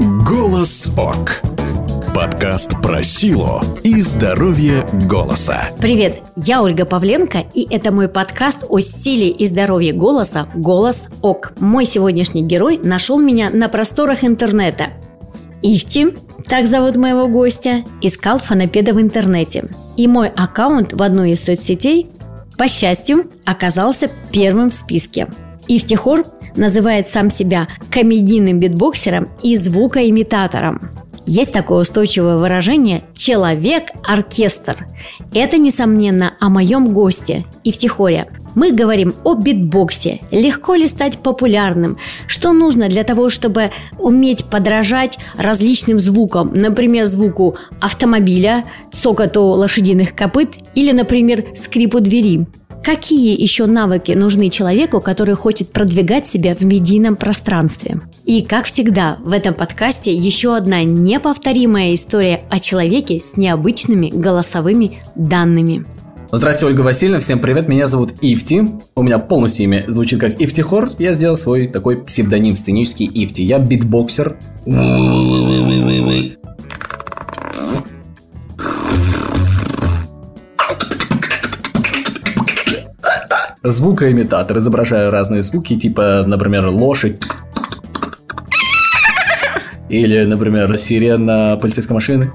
Голос 0.00 0.90
ОК. 0.98 1.40
Подкаст 2.12 2.82
про 2.82 3.04
силу 3.04 3.60
и 3.84 4.00
здоровье 4.00 4.84
голоса. 5.08 5.68
Привет, 5.78 6.20
я 6.34 6.62
Ольга 6.62 6.84
Павленко, 6.84 7.44
и 7.54 7.64
это 7.72 7.92
мой 7.92 8.08
подкаст 8.08 8.64
о 8.68 8.80
силе 8.80 9.30
и 9.30 9.46
здоровье 9.46 9.92
голоса 9.92 10.48
«Голос 10.54 11.06
ОК». 11.22 11.52
Мой 11.60 11.84
сегодняшний 11.84 12.42
герой 12.42 12.78
нашел 12.78 13.20
меня 13.20 13.50
на 13.50 13.68
просторах 13.68 14.24
интернета. 14.24 14.88
Ифти, 15.62 16.16
так 16.48 16.66
зовут 16.66 16.96
моего 16.96 17.28
гостя, 17.28 17.84
искал 18.00 18.38
фонопеда 18.38 18.94
в 18.94 19.00
интернете. 19.00 19.66
И 19.96 20.08
мой 20.08 20.28
аккаунт 20.28 20.92
в 20.92 21.02
одной 21.02 21.32
из 21.32 21.44
соцсетей, 21.44 22.10
по 22.58 22.66
счастью, 22.66 23.30
оказался 23.44 24.10
первым 24.32 24.70
в 24.70 24.74
списке. 24.74 25.28
Ифтихор 25.68 26.24
называет 26.56 27.08
сам 27.08 27.30
себя 27.30 27.68
комедийным 27.90 28.60
битбоксером 28.60 29.28
и 29.42 29.56
звукоимитатором. 29.56 30.90
Есть 31.26 31.52
такое 31.52 31.80
устойчивое 31.80 32.36
выражение 32.36 33.04
«человек-оркестр». 33.14 34.86
Это, 35.32 35.56
несомненно, 35.56 36.34
о 36.38 36.50
моем 36.50 36.92
госте 36.92 37.46
и 37.62 37.72
втихоре. 37.72 38.26
Мы 38.54 38.72
говорим 38.72 39.14
о 39.24 39.34
битбоксе. 39.34 40.20
Легко 40.30 40.74
ли 40.74 40.86
стать 40.86 41.18
популярным? 41.18 41.96
Что 42.26 42.52
нужно 42.52 42.88
для 42.88 43.02
того, 43.04 43.28
чтобы 43.28 43.70
уметь 43.98 44.44
подражать 44.44 45.18
различным 45.36 45.98
звукам? 45.98 46.52
Например, 46.54 47.06
звуку 47.06 47.56
автомобиля, 47.80 48.64
цокоту 48.92 49.44
лошадиных 49.44 50.14
копыт 50.14 50.50
или, 50.74 50.92
например, 50.92 51.46
скрипу 51.54 52.00
двери. 52.00 52.46
Какие 52.84 53.40
еще 53.40 53.64
навыки 53.64 54.12
нужны 54.12 54.50
человеку, 54.50 55.00
который 55.00 55.34
хочет 55.34 55.72
продвигать 55.72 56.26
себя 56.26 56.54
в 56.54 56.60
медийном 56.60 57.16
пространстве? 57.16 58.02
И, 58.26 58.42
как 58.42 58.66
всегда, 58.66 59.16
в 59.24 59.32
этом 59.32 59.54
подкасте 59.54 60.14
еще 60.14 60.54
одна 60.54 60.84
неповторимая 60.84 61.94
история 61.94 62.42
о 62.50 62.60
человеке 62.60 63.20
с 63.20 63.38
необычными 63.38 64.10
голосовыми 64.10 64.98
данными. 65.14 65.86
Здравствуйте, 66.30 66.74
Ольга 66.74 66.82
Васильевна, 66.82 67.20
всем 67.20 67.38
привет, 67.38 67.68
меня 67.68 67.86
зовут 67.86 68.12
Ифти. 68.20 68.68
У 68.94 69.02
меня 69.02 69.18
полностью 69.18 69.64
имя 69.64 69.86
звучит 69.88 70.20
как 70.20 70.38
Ифтихор. 70.38 70.90
Я 70.98 71.14
сделал 71.14 71.38
свой 71.38 71.68
такой 71.68 71.96
псевдоним 71.96 72.54
сценический 72.54 73.06
Ифти. 73.06 73.40
Я 73.40 73.60
битбоксер. 73.60 74.36
Звукоимитатор. 83.64 84.58
Изображаю 84.58 85.10
разные 85.10 85.42
звуки, 85.42 85.76
типа, 85.76 86.24
например, 86.26 86.66
лошадь. 86.68 87.22
Или, 89.88 90.24
например, 90.24 90.76
сирена 90.78 91.58
полицейской 91.60 91.94
машины. 91.94 92.30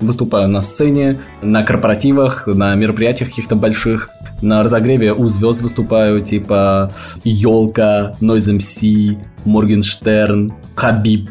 Выступаю 0.00 0.48
на 0.48 0.60
сцене, 0.60 1.18
на 1.40 1.62
корпоративах, 1.62 2.46
на 2.46 2.74
мероприятиях 2.74 3.30
каких-то 3.30 3.54
больших 3.54 4.08
на 4.42 4.62
разогреве 4.62 5.12
у 5.12 5.26
звезд 5.26 5.62
выступаю, 5.62 6.20
типа 6.22 6.90
Елка, 7.24 8.14
Noise 8.20 8.56
MC, 8.58 9.18
Моргенштерн, 9.44 10.52
Хабиб, 10.74 11.30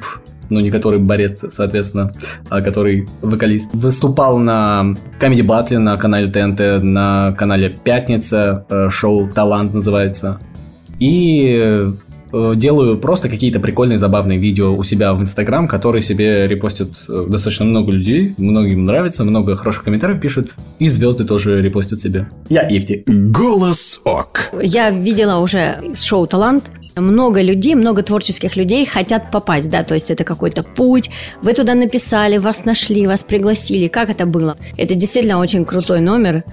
ну 0.49 0.59
не 0.59 0.71
который 0.71 0.99
борец, 0.99 1.43
соответственно, 1.49 2.11
а 2.49 2.61
который 2.61 3.07
вокалист. 3.21 3.73
Выступал 3.73 4.37
на 4.37 4.95
Comedy 5.19 5.45
Battle 5.45 5.77
на 5.77 5.97
канале 5.97 6.27
ТНТ, 6.27 6.83
на 6.83 7.31
канале 7.37 7.69
Пятница, 7.83 8.65
э, 8.69 8.89
шоу 8.89 9.29
«Талант» 9.29 9.73
называется. 9.73 10.39
И 10.99 11.83
делаю 12.31 12.97
просто 12.97 13.29
какие-то 13.29 13.59
прикольные, 13.59 13.97
забавные 13.97 14.37
видео 14.37 14.75
у 14.75 14.83
себя 14.83 15.13
в 15.13 15.21
Инстаграм, 15.21 15.67
которые 15.67 16.01
себе 16.01 16.47
репостят 16.47 16.89
э, 17.07 17.25
достаточно 17.27 17.65
много 17.65 17.91
людей, 17.91 18.35
многим 18.37 18.85
нравится, 18.85 19.23
много 19.23 19.55
хороших 19.55 19.83
комментариев 19.83 20.19
пишут, 20.19 20.51
и 20.79 20.87
звезды 20.87 21.25
тоже 21.25 21.61
репостят 21.61 21.99
себе. 21.99 22.29
Я 22.49 22.61
Ифти. 22.61 23.03
Голос 23.07 24.01
ОК. 24.05 24.51
Я 24.61 24.89
видела 24.89 25.37
уже 25.37 25.81
шоу 25.95 26.27
«Талант». 26.27 26.65
Много 26.95 27.41
людей, 27.41 27.75
много 27.75 28.03
творческих 28.03 28.55
людей 28.55 28.85
хотят 28.85 29.31
попасть, 29.31 29.69
да, 29.69 29.83
то 29.83 29.93
есть 29.93 30.11
это 30.11 30.23
какой-то 30.23 30.63
путь. 30.63 31.09
Вы 31.41 31.53
туда 31.53 31.73
написали, 31.75 32.37
вас 32.37 32.65
нашли, 32.65 33.07
вас 33.07 33.23
пригласили. 33.23 33.87
Как 33.87 34.09
это 34.09 34.25
было? 34.25 34.57
Это 34.77 34.95
действительно 34.95 35.39
очень 35.39 35.65
крутой 35.65 36.01
номер 36.01 36.43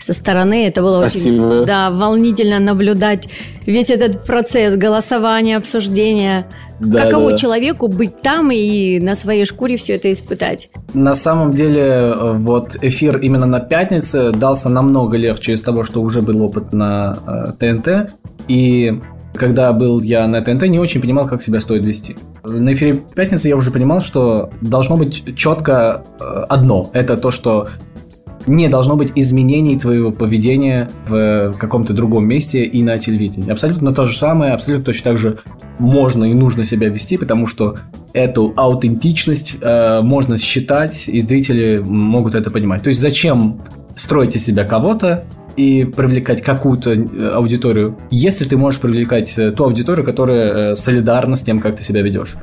со 0.00 0.12
стороны. 0.12 0.66
Это 0.66 0.82
было 0.82 1.00
Спасибо. 1.00 1.44
очень 1.44 1.66
да, 1.66 1.90
волнительно 1.90 2.58
наблюдать 2.58 3.28
весь 3.64 3.90
этот 3.90 4.24
процесс 4.24 4.76
голосования, 4.76 5.56
обсуждения. 5.56 6.46
Да, 6.78 7.04
Каково 7.04 7.30
да. 7.30 7.36
человеку 7.38 7.88
быть 7.88 8.20
там 8.20 8.50
и 8.50 9.00
на 9.00 9.14
своей 9.14 9.46
шкуре 9.46 9.76
все 9.76 9.94
это 9.94 10.12
испытать? 10.12 10.68
На 10.92 11.14
самом 11.14 11.52
деле, 11.52 12.14
вот 12.14 12.76
эфир 12.82 13.16
именно 13.16 13.46
на 13.46 13.60
пятнице 13.60 14.30
дался 14.32 14.68
намного 14.68 15.16
легче 15.16 15.52
из 15.52 15.62
того, 15.62 15.84
что 15.84 16.02
уже 16.02 16.20
был 16.20 16.42
опыт 16.42 16.72
на 16.72 17.16
э, 17.26 17.52
ТНТ. 17.58 18.10
И 18.48 19.00
когда 19.36 19.72
был 19.72 20.00
я 20.00 20.26
на 20.26 20.42
ТНТ, 20.42 20.68
не 20.68 20.78
очень 20.78 21.00
понимал, 21.00 21.26
как 21.26 21.42
себя 21.42 21.60
стоит 21.60 21.86
вести. 21.86 22.16
На 22.44 22.72
эфире 22.72 23.00
пятницы 23.14 23.48
я 23.48 23.56
уже 23.56 23.70
понимал, 23.70 24.00
что 24.00 24.50
должно 24.60 24.96
быть 24.96 25.36
четко 25.36 26.04
э, 26.20 26.44
одно. 26.48 26.90
Это 26.92 27.16
то, 27.16 27.30
что 27.30 27.68
не 28.46 28.68
должно 28.68 28.96
быть 28.96 29.12
изменений 29.14 29.78
твоего 29.78 30.10
поведения 30.10 30.88
в 31.08 31.54
каком-то 31.58 31.92
другом 31.92 32.26
месте 32.26 32.64
и 32.64 32.82
на 32.82 32.98
телевидении. 32.98 33.50
Абсолютно 33.50 33.92
то 33.92 34.04
же 34.04 34.16
самое, 34.16 34.52
абсолютно 34.52 34.84
точно 34.84 35.04
так 35.10 35.18
же 35.18 35.38
можно 35.78 36.24
и 36.24 36.34
нужно 36.34 36.64
себя 36.64 36.88
вести, 36.88 37.16
потому 37.16 37.46
что 37.46 37.76
эту 38.12 38.52
аутентичность 38.56 39.56
э, 39.60 40.00
можно 40.02 40.38
считать, 40.38 41.08
и 41.08 41.20
зрители 41.20 41.82
могут 41.84 42.34
это 42.34 42.50
понимать. 42.50 42.82
То 42.82 42.88
есть 42.88 43.00
зачем 43.00 43.60
строить 43.96 44.36
из 44.36 44.44
себя 44.44 44.64
кого-то, 44.64 45.24
и 45.56 45.84
привлекать 45.84 46.42
какую-то 46.42 46.92
э, 46.92 47.30
аудиторию, 47.34 47.96
если 48.10 48.44
ты 48.44 48.56
можешь 48.56 48.80
привлекать 48.80 49.38
э, 49.38 49.50
ту 49.50 49.64
аудиторию, 49.64 50.04
которая 50.04 50.72
э, 50.72 50.76
солидарна 50.76 51.36
с 51.36 51.42
тем, 51.42 51.60
как 51.60 51.76
ты 51.76 51.82
себя 51.82 52.02
ведешь. 52.02 52.34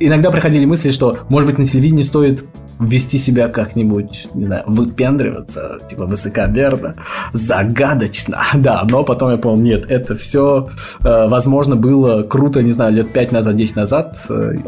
Иногда 0.00 0.30
приходили 0.30 0.64
мысли, 0.64 0.90
что, 0.90 1.18
может 1.28 1.48
быть, 1.48 1.58
на 1.58 1.66
телевидении 1.66 2.02
стоит 2.02 2.44
вести 2.78 3.18
себя 3.18 3.48
как-нибудь, 3.48 4.28
не 4.34 4.46
знаю, 4.46 4.62
выпендриваться, 4.66 5.78
типа 5.88 6.06
высокомерно, 6.06 6.96
загадочно, 7.32 8.42
да, 8.54 8.84
но 8.88 9.04
потом 9.04 9.30
я 9.30 9.36
понял, 9.36 9.60
нет, 9.60 9.90
это 9.90 10.14
все, 10.16 10.68
э, 11.00 11.28
возможно, 11.28 11.76
было 11.76 12.22
круто, 12.22 12.62
не 12.62 12.72
знаю, 12.72 12.92
лет 12.94 13.10
5 13.10 13.32
назад, 13.32 13.56
10 13.56 13.76
назад, 13.76 14.16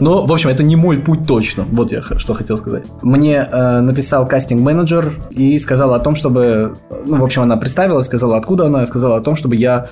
но, 0.01 0.25
в 0.25 0.33
общем, 0.33 0.51
это 0.51 0.63
не 0.63 0.77
мой 0.77 0.99
путь 0.99 1.27
точно, 1.27 1.65
вот 1.71 1.93
я 1.93 2.03
что 2.03 2.35
хотел 2.35 2.57
сказать. 2.57 2.85
Мне 3.03 3.37
э, 3.37 3.81
написал 3.81 4.27
кастинг-менеджер 4.27 5.15
и 5.31 5.59
сказал 5.59 5.95
о 5.95 5.99
том, 5.99 6.15
чтобы, 6.15 6.75
ну, 7.07 7.17
в 7.17 7.25
общем, 7.25 7.43
она 7.43 7.57
представила, 7.57 8.01
сказала, 8.03 8.37
откуда 8.37 8.67
она, 8.67 8.87
сказала 8.87 9.17
о 9.17 9.21
том, 9.21 9.37
чтобы 9.37 9.57
я 9.57 9.89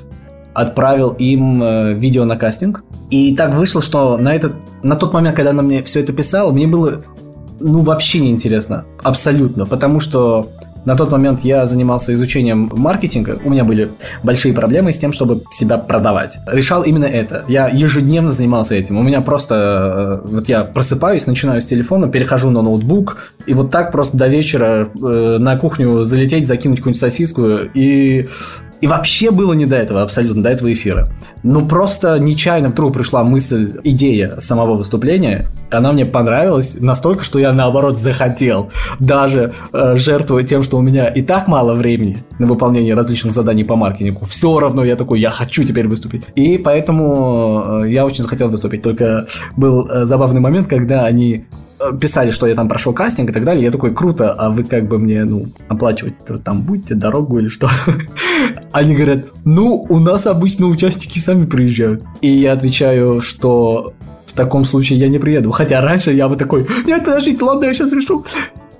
отправил 0.54 1.10
им 1.18 1.62
э, 1.62 1.94
видео 1.94 2.24
на 2.24 2.36
кастинг. 2.36 2.84
И 3.10 3.34
так 3.36 3.54
вышло, 3.54 3.82
что 3.82 4.16
на, 4.16 4.34
этот, 4.34 4.54
на 4.82 4.94
тот 4.96 5.12
момент, 5.12 5.36
когда 5.36 5.50
она 5.50 5.62
мне 5.62 5.82
все 5.82 6.00
это 6.00 6.12
писала, 6.12 6.52
мне 6.52 6.66
было 6.66 7.00
ну, 7.60 7.78
вообще 7.80 8.20
не 8.20 8.30
интересно. 8.30 8.84
Абсолютно. 9.02 9.66
Потому 9.66 10.00
что 10.00 10.48
на 10.84 10.96
тот 10.96 11.10
момент 11.10 11.40
я 11.40 11.66
занимался 11.66 12.12
изучением 12.12 12.70
маркетинга. 12.74 13.38
У 13.44 13.50
меня 13.50 13.64
были 13.64 13.88
большие 14.22 14.52
проблемы 14.52 14.92
с 14.92 14.98
тем, 14.98 15.12
чтобы 15.12 15.40
себя 15.50 15.78
продавать. 15.78 16.36
Решал 16.46 16.82
именно 16.82 17.06
это. 17.06 17.44
Я 17.48 17.68
ежедневно 17.68 18.32
занимался 18.32 18.74
этим. 18.74 18.98
У 18.98 19.02
меня 19.02 19.20
просто... 19.20 20.20
Э, 20.24 20.28
вот 20.28 20.48
я 20.48 20.64
просыпаюсь, 20.64 21.26
начинаю 21.26 21.62
с 21.62 21.66
телефона, 21.66 22.08
перехожу 22.08 22.50
на 22.50 22.60
ноутбук, 22.62 23.32
и 23.46 23.54
вот 23.54 23.70
так 23.70 23.92
просто 23.92 24.16
до 24.16 24.28
вечера 24.28 24.88
э, 24.94 25.36
на 25.38 25.58
кухню 25.58 26.02
залететь, 26.02 26.46
закинуть 26.46 26.78
какую-нибудь 26.78 27.00
сосиску 27.00 27.46
и 27.72 28.28
и 28.84 28.86
вообще 28.86 29.30
было 29.30 29.54
не 29.54 29.64
до 29.64 29.76
этого, 29.76 30.02
абсолютно, 30.02 30.42
до 30.42 30.50
этого 30.50 30.70
эфира. 30.70 31.08
Ну, 31.42 31.66
просто 31.66 32.18
нечаянно 32.18 32.68
вдруг 32.68 32.92
пришла 32.92 33.24
мысль, 33.24 33.72
идея 33.82 34.38
самого 34.40 34.74
выступления. 34.74 35.46
Она 35.70 35.92
мне 35.92 36.04
понравилась 36.04 36.76
настолько, 36.78 37.24
что 37.24 37.38
я, 37.38 37.54
наоборот, 37.54 37.98
захотел. 37.98 38.68
Даже 39.00 39.54
э, 39.72 39.96
жертвуя 39.96 40.42
тем, 40.42 40.62
что 40.62 40.76
у 40.76 40.82
меня 40.82 41.06
и 41.06 41.22
так 41.22 41.48
мало 41.48 41.72
времени 41.72 42.18
на 42.38 42.44
выполнение 42.46 42.92
различных 42.92 43.32
заданий 43.32 43.64
по 43.64 43.74
маркетингу. 43.74 44.26
Все 44.26 44.60
равно 44.60 44.84
я 44.84 44.96
такой, 44.96 45.18
я 45.18 45.30
хочу 45.30 45.64
теперь 45.64 45.88
выступить. 45.88 46.24
И 46.34 46.58
поэтому 46.58 47.80
э, 47.84 47.90
я 47.90 48.04
очень 48.04 48.22
захотел 48.22 48.50
выступить. 48.50 48.82
Только 48.82 49.28
был 49.56 49.88
э, 49.88 50.04
забавный 50.04 50.42
момент, 50.42 50.68
когда 50.68 51.06
они 51.06 51.46
писали, 51.92 52.30
что 52.30 52.46
я 52.46 52.54
там 52.54 52.68
прошел 52.68 52.92
кастинг 52.92 53.30
и 53.30 53.32
так 53.32 53.44
далее. 53.44 53.64
Я 53.64 53.70
такой, 53.70 53.94
круто, 53.94 54.32
а 54.32 54.50
вы 54.50 54.64
как 54.64 54.88
бы 54.88 54.98
мне, 54.98 55.24
ну, 55.24 55.46
оплачивать 55.68 56.14
там 56.44 56.62
будете 56.62 56.94
дорогу 56.94 57.38
или 57.38 57.48
что? 57.48 57.68
Они 58.72 58.94
говорят, 58.94 59.26
ну, 59.44 59.84
у 59.88 59.98
нас 59.98 60.26
обычно 60.26 60.66
участники 60.66 61.18
сами 61.18 61.44
приезжают. 61.44 62.02
И 62.20 62.30
я 62.30 62.52
отвечаю, 62.52 63.20
что 63.20 63.94
в 64.26 64.32
таком 64.32 64.64
случае 64.64 64.98
я 64.98 65.08
не 65.08 65.18
приеду. 65.18 65.50
Хотя 65.50 65.80
раньше 65.80 66.12
я 66.12 66.28
бы 66.28 66.36
такой, 66.36 66.66
нет, 66.86 67.04
подождите, 67.04 67.42
ладно, 67.44 67.66
я 67.66 67.74
сейчас 67.74 67.92
решу. 67.92 68.24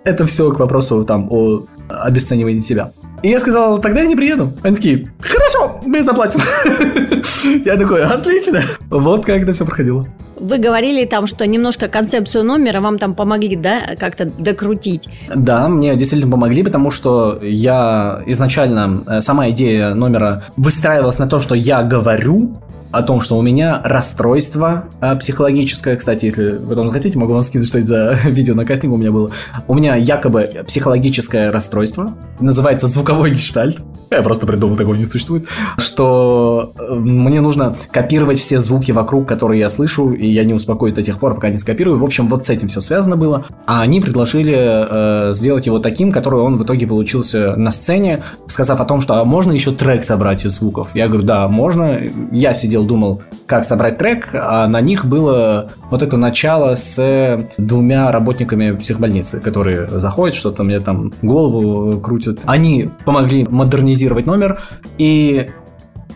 Это 0.05 0.27
все 0.27 0.51
к 0.51 0.59
вопросу 0.59 1.05
там 1.05 1.29
о 1.31 1.67
обесценивании 1.89 2.59
себя. 2.59 2.93
И 3.23 3.29
я 3.29 3.41
сказал, 3.41 3.81
тогда 3.81 4.03
я 4.03 4.07
не 4.07 4.17
приеду. 4.17 4.53
Они 4.63 4.77
такие, 4.77 5.09
хорошо, 5.21 5.81
мы 5.87 6.03
заплатим. 6.03 6.41
Я 7.65 7.77
такой, 7.77 8.03
отлично. 8.03 8.63
Вот 8.91 9.25
как 9.25 9.43
это 9.43 9.53
все 9.53 9.65
проходило. 9.65 10.07
Вы 10.37 10.59
говорили 10.59 11.05
там, 11.05 11.27
что 11.27 11.47
немножко 11.47 11.89
концепцию 11.89 12.45
номера 12.45 12.81
вам 12.81 12.99
там 12.99 13.15
помогли, 13.15 13.57
да, 13.57 13.95
как-то 13.99 14.27
докрутить? 14.27 15.09
Да, 15.35 15.69
мне 15.69 15.97
действительно 15.97 16.33
помогли, 16.33 16.63
потому 16.63 16.91
что 16.91 17.39
я 17.41 18.23
изначально, 18.27 19.03
э, 19.07 19.21
сама 19.21 19.51
идея 19.51 19.95
номера 19.95 20.45
выстраивалась 20.57 21.19
на 21.19 21.29
то, 21.29 21.39
что 21.39 21.55
я 21.55 21.83
говорю, 21.83 22.57
о 22.95 23.03
том, 23.03 23.21
что 23.21 23.37
у 23.37 23.43
меня 23.43 23.81
расстройство 23.85 24.85
э, 25.01 25.17
психологическое. 25.17 25.97
Кстати, 25.97 26.27
если 26.27 26.51
вы 26.51 26.75
там 26.75 26.91
хотите, 26.91 27.19
могу 27.19 27.33
вам 27.33 27.43
скинуть, 27.43 27.69
что 27.69 27.79
это 27.79 27.87
за 27.87 28.13
видео 28.31 28.55
на 28.55 28.65
кастинг 28.65 28.95
у 28.95 28.97
меня 28.97 29.11
было. 29.11 29.31
У 29.67 29.75
меня 29.75 29.97
якобы 29.97 30.65
психологическое 30.67 31.51
расстройство. 31.51 32.15
Называется 32.41 32.87
звуковой 32.87 33.33
гештальт. 33.33 33.79
Я 34.11 34.23
просто 34.23 34.47
придумал, 34.47 34.77
такого 34.77 34.95
не 34.95 35.07
существует. 35.07 35.47
Что 35.79 36.73
э, 36.79 36.95
мне 36.95 37.41
нужно 37.41 37.77
копировать 37.91 38.39
все 38.39 38.61
звуки 38.61 38.93
вокруг, 38.93 39.27
которые 39.27 39.61
я 39.61 39.69
слышу, 39.69 40.13
и 40.13 40.27
я 40.27 40.45
не 40.45 40.55
успокоюсь 40.55 40.95
до 40.95 41.03
тех 41.03 41.19
пор, 41.19 41.35
пока 41.35 41.51
не 41.51 41.57
скопирую. 41.57 41.99
В 41.99 42.05
общем, 42.05 42.29
вот 42.29 42.47
с 42.47 42.51
этим 42.51 42.69
все 42.69 42.81
связано 42.81 43.17
было. 43.17 43.47
А 43.67 43.81
они 43.81 44.01
предложили 44.01 44.55
э, 44.57 45.35
сделать 45.35 45.67
его 45.67 45.81
таким, 45.81 46.13
который 46.13 46.41
он 46.41 46.59
в 46.59 46.65
итоге 46.65 46.87
получился 46.87 47.57
на 47.57 47.71
сцене, 47.71 48.23
сказав 48.47 48.81
о 48.81 48.85
том, 48.85 49.01
что 49.01 49.15
а 49.15 49.25
можно 49.25 49.53
еще 49.53 49.73
трек 49.73 50.05
собрать 50.05 50.45
из 50.45 50.53
звуков. 50.53 50.91
Я 50.95 51.09
говорю, 51.09 51.25
да, 51.25 51.49
можно. 51.49 51.99
Я 52.31 52.55
сидел 52.55 52.84
сидел, 52.85 52.87
думал, 52.87 53.23
как 53.47 53.65
собрать 53.65 53.99
трек, 53.99 54.31
а 54.33 54.67
на 54.69 54.81
них 54.81 55.05
было 55.05 55.71
вот 55.91 56.03
это 56.03 56.17
начало 56.17 56.77
с 56.77 57.47
двумя 57.59 58.13
работниками 58.13 58.73
психбольницы, 58.73 59.41
которые 59.41 59.89
заходят, 59.89 60.35
что-то 60.35 60.65
мне 60.65 60.81
там 60.81 61.13
голову 61.23 62.01
крутят. 62.01 62.41
Они 62.47 62.91
помогли 63.05 63.47
модернизировать 63.49 64.27
номер, 64.27 64.59
и 64.99 65.49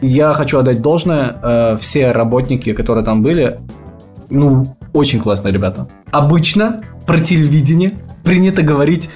я 0.01 0.33
хочу 0.35 0.59
отдать 0.59 0.81
должное, 0.81 1.37
э, 1.43 1.77
все 1.81 2.13
работники, 2.13 2.73
которые 2.73 3.05
там 3.05 3.23
были, 3.23 3.59
ну, 4.31 4.77
очень 4.93 5.21
классные 5.21 5.53
ребята. 5.53 5.89
Обычно 6.13 6.83
про 7.07 7.19
телевидение 7.19 7.95
принято 8.25 8.63
говорить 8.63 9.11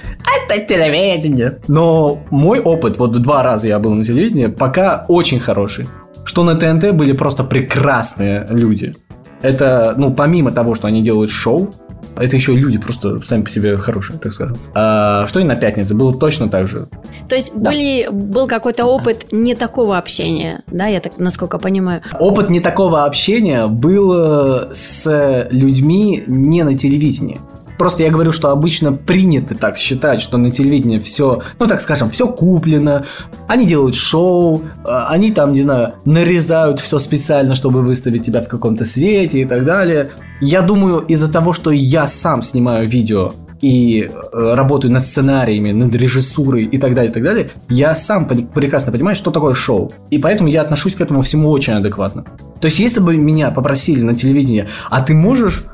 это 0.49 0.65
телевидение. 0.65 1.59
Но 1.67 2.19
мой 2.29 2.59
опыт, 2.59 2.97
вот 2.97 3.11
два 3.21 3.43
раза 3.43 3.67
я 3.67 3.79
был 3.79 3.93
на 3.93 4.03
телевидении, 4.03 4.47
пока 4.47 5.05
очень 5.07 5.39
хороший 5.39 5.87
что 6.25 6.43
на 6.43 6.55
ТНТ 6.55 6.91
были 6.93 7.13
просто 7.13 7.43
прекрасные 7.43 8.47
люди. 8.49 8.93
Это, 9.41 9.93
ну, 9.97 10.13
помимо 10.13 10.51
того, 10.51 10.73
что 10.73 10.87
они 10.87 11.01
делают 11.01 11.29
шоу, 11.29 11.73
это 12.15 12.35
еще 12.35 12.55
люди 12.55 12.77
просто 12.77 13.19
сами 13.21 13.43
по 13.43 13.49
себе 13.49 13.77
хорошие, 13.77 14.19
так 14.19 14.33
скажем. 14.33 14.57
А, 14.73 15.27
что 15.27 15.39
и 15.39 15.43
на 15.43 15.55
пятнице 15.55 15.95
было 15.95 16.13
точно 16.13 16.47
так 16.47 16.67
же. 16.67 16.87
То 17.27 17.35
есть 17.35 17.51
да. 17.55 17.71
были, 17.71 18.07
был 18.11 18.47
какой-то 18.47 18.85
опыт 18.85 19.31
не 19.31 19.55
такого 19.55 19.97
общения, 19.97 20.63
да, 20.67 20.87
я 20.87 20.99
так 20.99 21.17
насколько 21.17 21.57
понимаю. 21.57 22.01
Опыт 22.19 22.49
не 22.49 22.59
такого 22.59 23.05
общения 23.05 23.67
был 23.67 24.13
э, 24.13 24.73
с 24.73 25.47
людьми 25.51 26.23
не 26.27 26.63
на 26.63 26.77
телевидении. 26.77 27.39
Просто 27.83 28.03
я 28.03 28.11
говорю, 28.11 28.31
что 28.31 28.49
обычно 28.49 28.93
принято 28.93 29.55
так 29.55 29.77
считать, 29.77 30.21
что 30.21 30.37
на 30.37 30.51
телевидении 30.51 30.99
все, 30.99 31.41
ну 31.59 31.67
так 31.67 31.81
скажем, 31.81 32.09
все 32.11 32.29
куплено. 32.29 33.03
Они 33.45 33.65
делают 33.65 33.95
шоу, 33.95 34.61
а, 34.85 35.09
они 35.09 35.33
там, 35.33 35.53
не 35.53 35.63
знаю, 35.63 35.95
нарезают 36.05 36.79
все 36.79 36.97
специально, 36.97 37.55
чтобы 37.55 37.81
выставить 37.81 38.25
тебя 38.25 38.41
в 38.41 38.47
каком-то 38.47 38.85
свете 38.85 39.41
и 39.41 39.45
так 39.45 39.65
далее. 39.65 40.11
Я 40.39 40.61
думаю, 40.61 40.99
из-за 40.99 41.29
того, 41.29 41.51
что 41.51 41.71
я 41.71 42.07
сам 42.07 42.41
снимаю 42.41 42.87
видео 42.87 43.33
и 43.59 44.09
э, 44.09 44.53
работаю 44.55 44.93
над 44.93 45.03
сценариями, 45.03 45.73
над 45.73 45.93
режиссурой 45.93 46.63
и 46.63 46.77
так 46.77 46.95
далее, 46.95 47.11
и 47.11 47.13
так 47.13 47.23
далее, 47.23 47.49
я 47.67 47.95
сам 47.95 48.29
прекрасно 48.29 48.93
понимаю, 48.93 49.17
что 49.17 49.29
такое 49.29 49.55
шоу. 49.55 49.91
И 50.09 50.19
поэтому 50.19 50.47
я 50.47 50.61
отношусь 50.61 50.95
к 50.95 51.01
этому 51.01 51.21
всему 51.21 51.49
очень 51.49 51.73
адекватно. 51.73 52.23
То 52.61 52.67
есть, 52.67 52.79
если 52.79 53.01
бы 53.01 53.17
меня 53.17 53.51
попросили 53.51 54.03
на 54.03 54.15
телевидении, 54.15 54.69
а 54.89 55.01
ты 55.01 55.13
можешь 55.13 55.65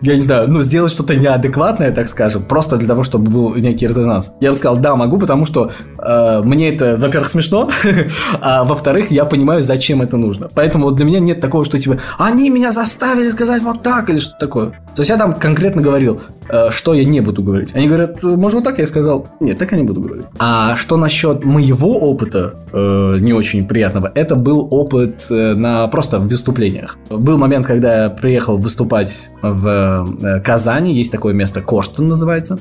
я 0.00 0.14
не 0.16 0.22
знаю, 0.22 0.50
ну, 0.50 0.62
сделать 0.62 0.92
что-то 0.92 1.16
неадекватное, 1.16 1.92
так 1.92 2.08
скажем, 2.08 2.42
просто 2.42 2.76
для 2.76 2.88
того, 2.88 3.02
чтобы 3.02 3.30
был 3.30 3.54
некий 3.54 3.86
резонанс. 3.86 4.32
Я 4.40 4.50
бы 4.50 4.56
сказал, 4.56 4.76
да, 4.76 4.96
могу, 4.96 5.18
потому 5.18 5.46
что 5.46 5.72
э, 5.98 6.42
мне 6.44 6.74
это, 6.74 6.96
во-первых, 6.96 7.28
смешно, 7.28 7.70
а 8.40 8.64
во-вторых, 8.64 9.10
я 9.10 9.24
понимаю, 9.24 9.62
зачем 9.62 10.02
это 10.02 10.16
нужно. 10.16 10.48
Поэтому 10.54 10.84
вот 10.84 10.96
для 10.96 11.04
меня 11.04 11.20
нет 11.20 11.40
такого, 11.40 11.64
что 11.64 11.78
типа, 11.78 11.98
они 12.18 12.50
меня 12.50 12.72
заставили 12.72 13.30
сказать 13.30 13.62
вот 13.62 13.82
так 13.82 14.10
или 14.10 14.18
что 14.18 14.36
такое. 14.38 14.70
То 14.94 15.00
есть 15.00 15.10
я 15.10 15.16
там 15.16 15.34
конкретно 15.34 15.82
говорил, 15.82 16.20
что 16.70 16.94
я 16.94 17.04
не 17.04 17.20
буду 17.20 17.42
говорить. 17.42 17.70
Они 17.74 17.88
говорят, 17.88 18.22
может 18.22 18.54
вот 18.54 18.64
так? 18.64 18.78
Я 18.78 18.86
сказал, 18.86 19.26
нет, 19.40 19.58
так 19.58 19.72
я 19.72 19.78
не 19.78 19.84
буду 19.84 20.00
говорить. 20.00 20.26
А 20.38 20.76
что 20.76 20.96
насчет 20.96 21.44
моего 21.44 21.98
опыта, 21.98 22.54
э, 22.72 23.16
не 23.20 23.32
очень 23.32 23.66
приятного, 23.66 24.10
это 24.14 24.36
был 24.36 24.68
опыт 24.70 25.26
э, 25.30 25.54
на 25.54 25.86
просто 25.88 26.18
выступлениях. 26.18 26.96
Был 27.10 27.38
момент, 27.38 27.66
когда 27.66 28.04
я 28.04 28.10
приехал 28.10 28.58
выступать 28.58 29.30
в 29.42 30.06
Э, 30.22 30.40
Казани 30.40 30.94
есть 30.94 31.12
такое 31.12 31.34
место, 31.34 31.60
Корстон 31.60 32.06
называется. 32.06 32.58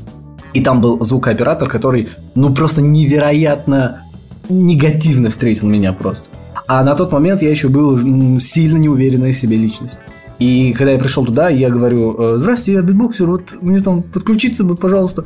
И 0.54 0.62
там 0.62 0.82
был 0.82 1.04
звукооператор, 1.04 1.68
который, 1.68 2.10
ну, 2.34 2.54
просто 2.54 2.82
невероятно 2.82 4.04
негативно 4.48 5.30
встретил 5.30 5.68
меня 5.68 5.92
просто. 5.92 6.28
А 6.68 6.84
на 6.84 6.96
тот 6.96 7.12
момент 7.12 7.42
я 7.42 7.50
еще 7.50 7.68
был 7.68 8.40
сильно 8.40 8.78
неуверенная 8.78 9.34
в 9.34 9.36
себе 9.36 9.58
личность. 9.58 10.00
И 10.40 10.74
когда 10.74 10.92
я 10.92 11.00
пришел 11.00 11.26
туда, 11.26 11.50
я 11.50 11.70
говорю, 11.70 12.16
«Э, 12.18 12.38
здравствуйте, 12.38 12.74
я 12.74 12.82
битбоксер, 12.82 13.26
вот 13.26 13.44
мне 13.62 13.82
там 13.82 14.02
подключиться 14.02 14.64
бы, 14.64 14.76
пожалуйста. 14.76 15.26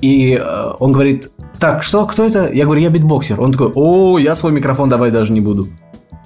И 0.00 0.34
э, 0.34 0.70
он 0.78 0.92
говорит, 0.92 1.30
так, 1.58 1.82
что, 1.82 2.06
кто 2.06 2.24
это? 2.24 2.50
Я 2.52 2.64
говорю, 2.64 2.80
я 2.80 2.90
битбоксер. 2.90 3.40
Он 3.40 3.52
такой, 3.52 3.70
о, 3.74 4.18
я 4.18 4.34
свой 4.34 4.52
микрофон 4.52 4.88
давай 4.88 5.10
даже 5.10 5.32
не 5.32 5.40
буду. 5.40 5.68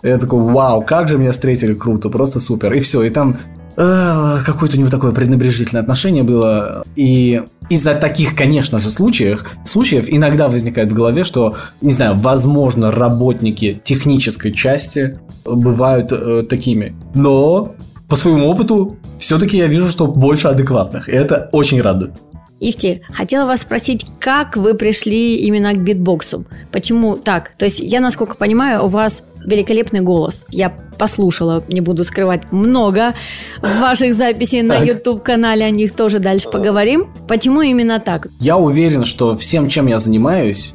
Я 0.03 0.19
такой, 0.19 0.41
вау, 0.41 0.83
как 0.83 1.09
же 1.09 1.19
меня 1.19 1.33
встретили 1.33 1.75
круто, 1.75 2.09
просто 2.09 2.39
супер. 2.39 2.73
И 2.73 2.81
все, 2.81 3.03
и 3.03 3.11
там 3.11 3.39
Э, 3.77 4.39
какое-то 4.45 4.77
у 4.77 4.81
него 4.81 4.91
такое 4.91 5.13
пренебрежительное 5.13 5.83
отношение 5.83 6.23
было. 6.23 6.83
И 6.97 7.43
из-за 7.69 7.95
таких, 7.95 8.35
конечно 8.35 8.79
же, 8.79 8.91
случаев, 8.91 9.45
случаев 9.67 10.07
иногда 10.09 10.49
возникает 10.49 10.93
в 10.93 10.95
голове, 10.95 11.25
что, 11.25 11.57
не 11.83 11.93
знаю, 11.93 12.15
возможно, 12.17 12.91
работники 12.91 13.79
технической 13.85 14.53
части 14.53 15.19
бывают 15.45 16.11
э, 16.11 16.45
такими. 16.49 16.95
Но 17.15 17.75
по 18.09 18.17
своему 18.17 18.49
опыту 18.49 18.97
все-таки 19.19 19.57
я 19.57 19.67
вижу, 19.67 19.89
что 19.89 20.07
больше 20.07 20.49
адекватных. 20.49 21.09
И 21.09 21.13
это 21.13 21.49
очень 21.53 21.81
радует. 21.81 22.13
Ифти, 22.59 23.03
хотела 23.13 23.47
вас 23.47 23.63
спросить, 23.63 24.07
как 24.19 24.57
вы 24.57 24.73
пришли 24.75 25.37
именно 25.37 25.75
к 25.75 25.79
битбоксу? 25.79 26.47
Почему 26.73 27.17
так? 27.17 27.53
То 27.59 27.67
есть 27.67 27.81
я, 27.81 28.01
насколько 28.01 28.35
понимаю, 28.35 28.85
у 28.85 28.89
вас 28.89 29.25
великолепный 29.45 30.01
голос. 30.01 30.47
Я 30.49 30.75
послушала, 30.99 31.63
не 31.69 31.83
буду 31.83 32.05
скрывать, 32.05 32.51
много 32.53 33.15
ваших 33.61 34.15
записей 34.15 34.63
на 34.63 34.77
YouTube-канале, 34.77 35.67
о 35.67 35.71
них 35.71 35.93
тоже 35.95 36.19
дальше 36.19 36.49
поговорим. 36.49 37.09
Почему 37.29 37.61
именно 37.61 38.01
так? 38.01 38.29
Я 38.41 38.57
уверен, 38.57 39.05
что 39.05 39.37
всем, 39.37 39.69
чем 39.69 39.87
я 39.87 39.99
занимаюсь, 39.99 40.73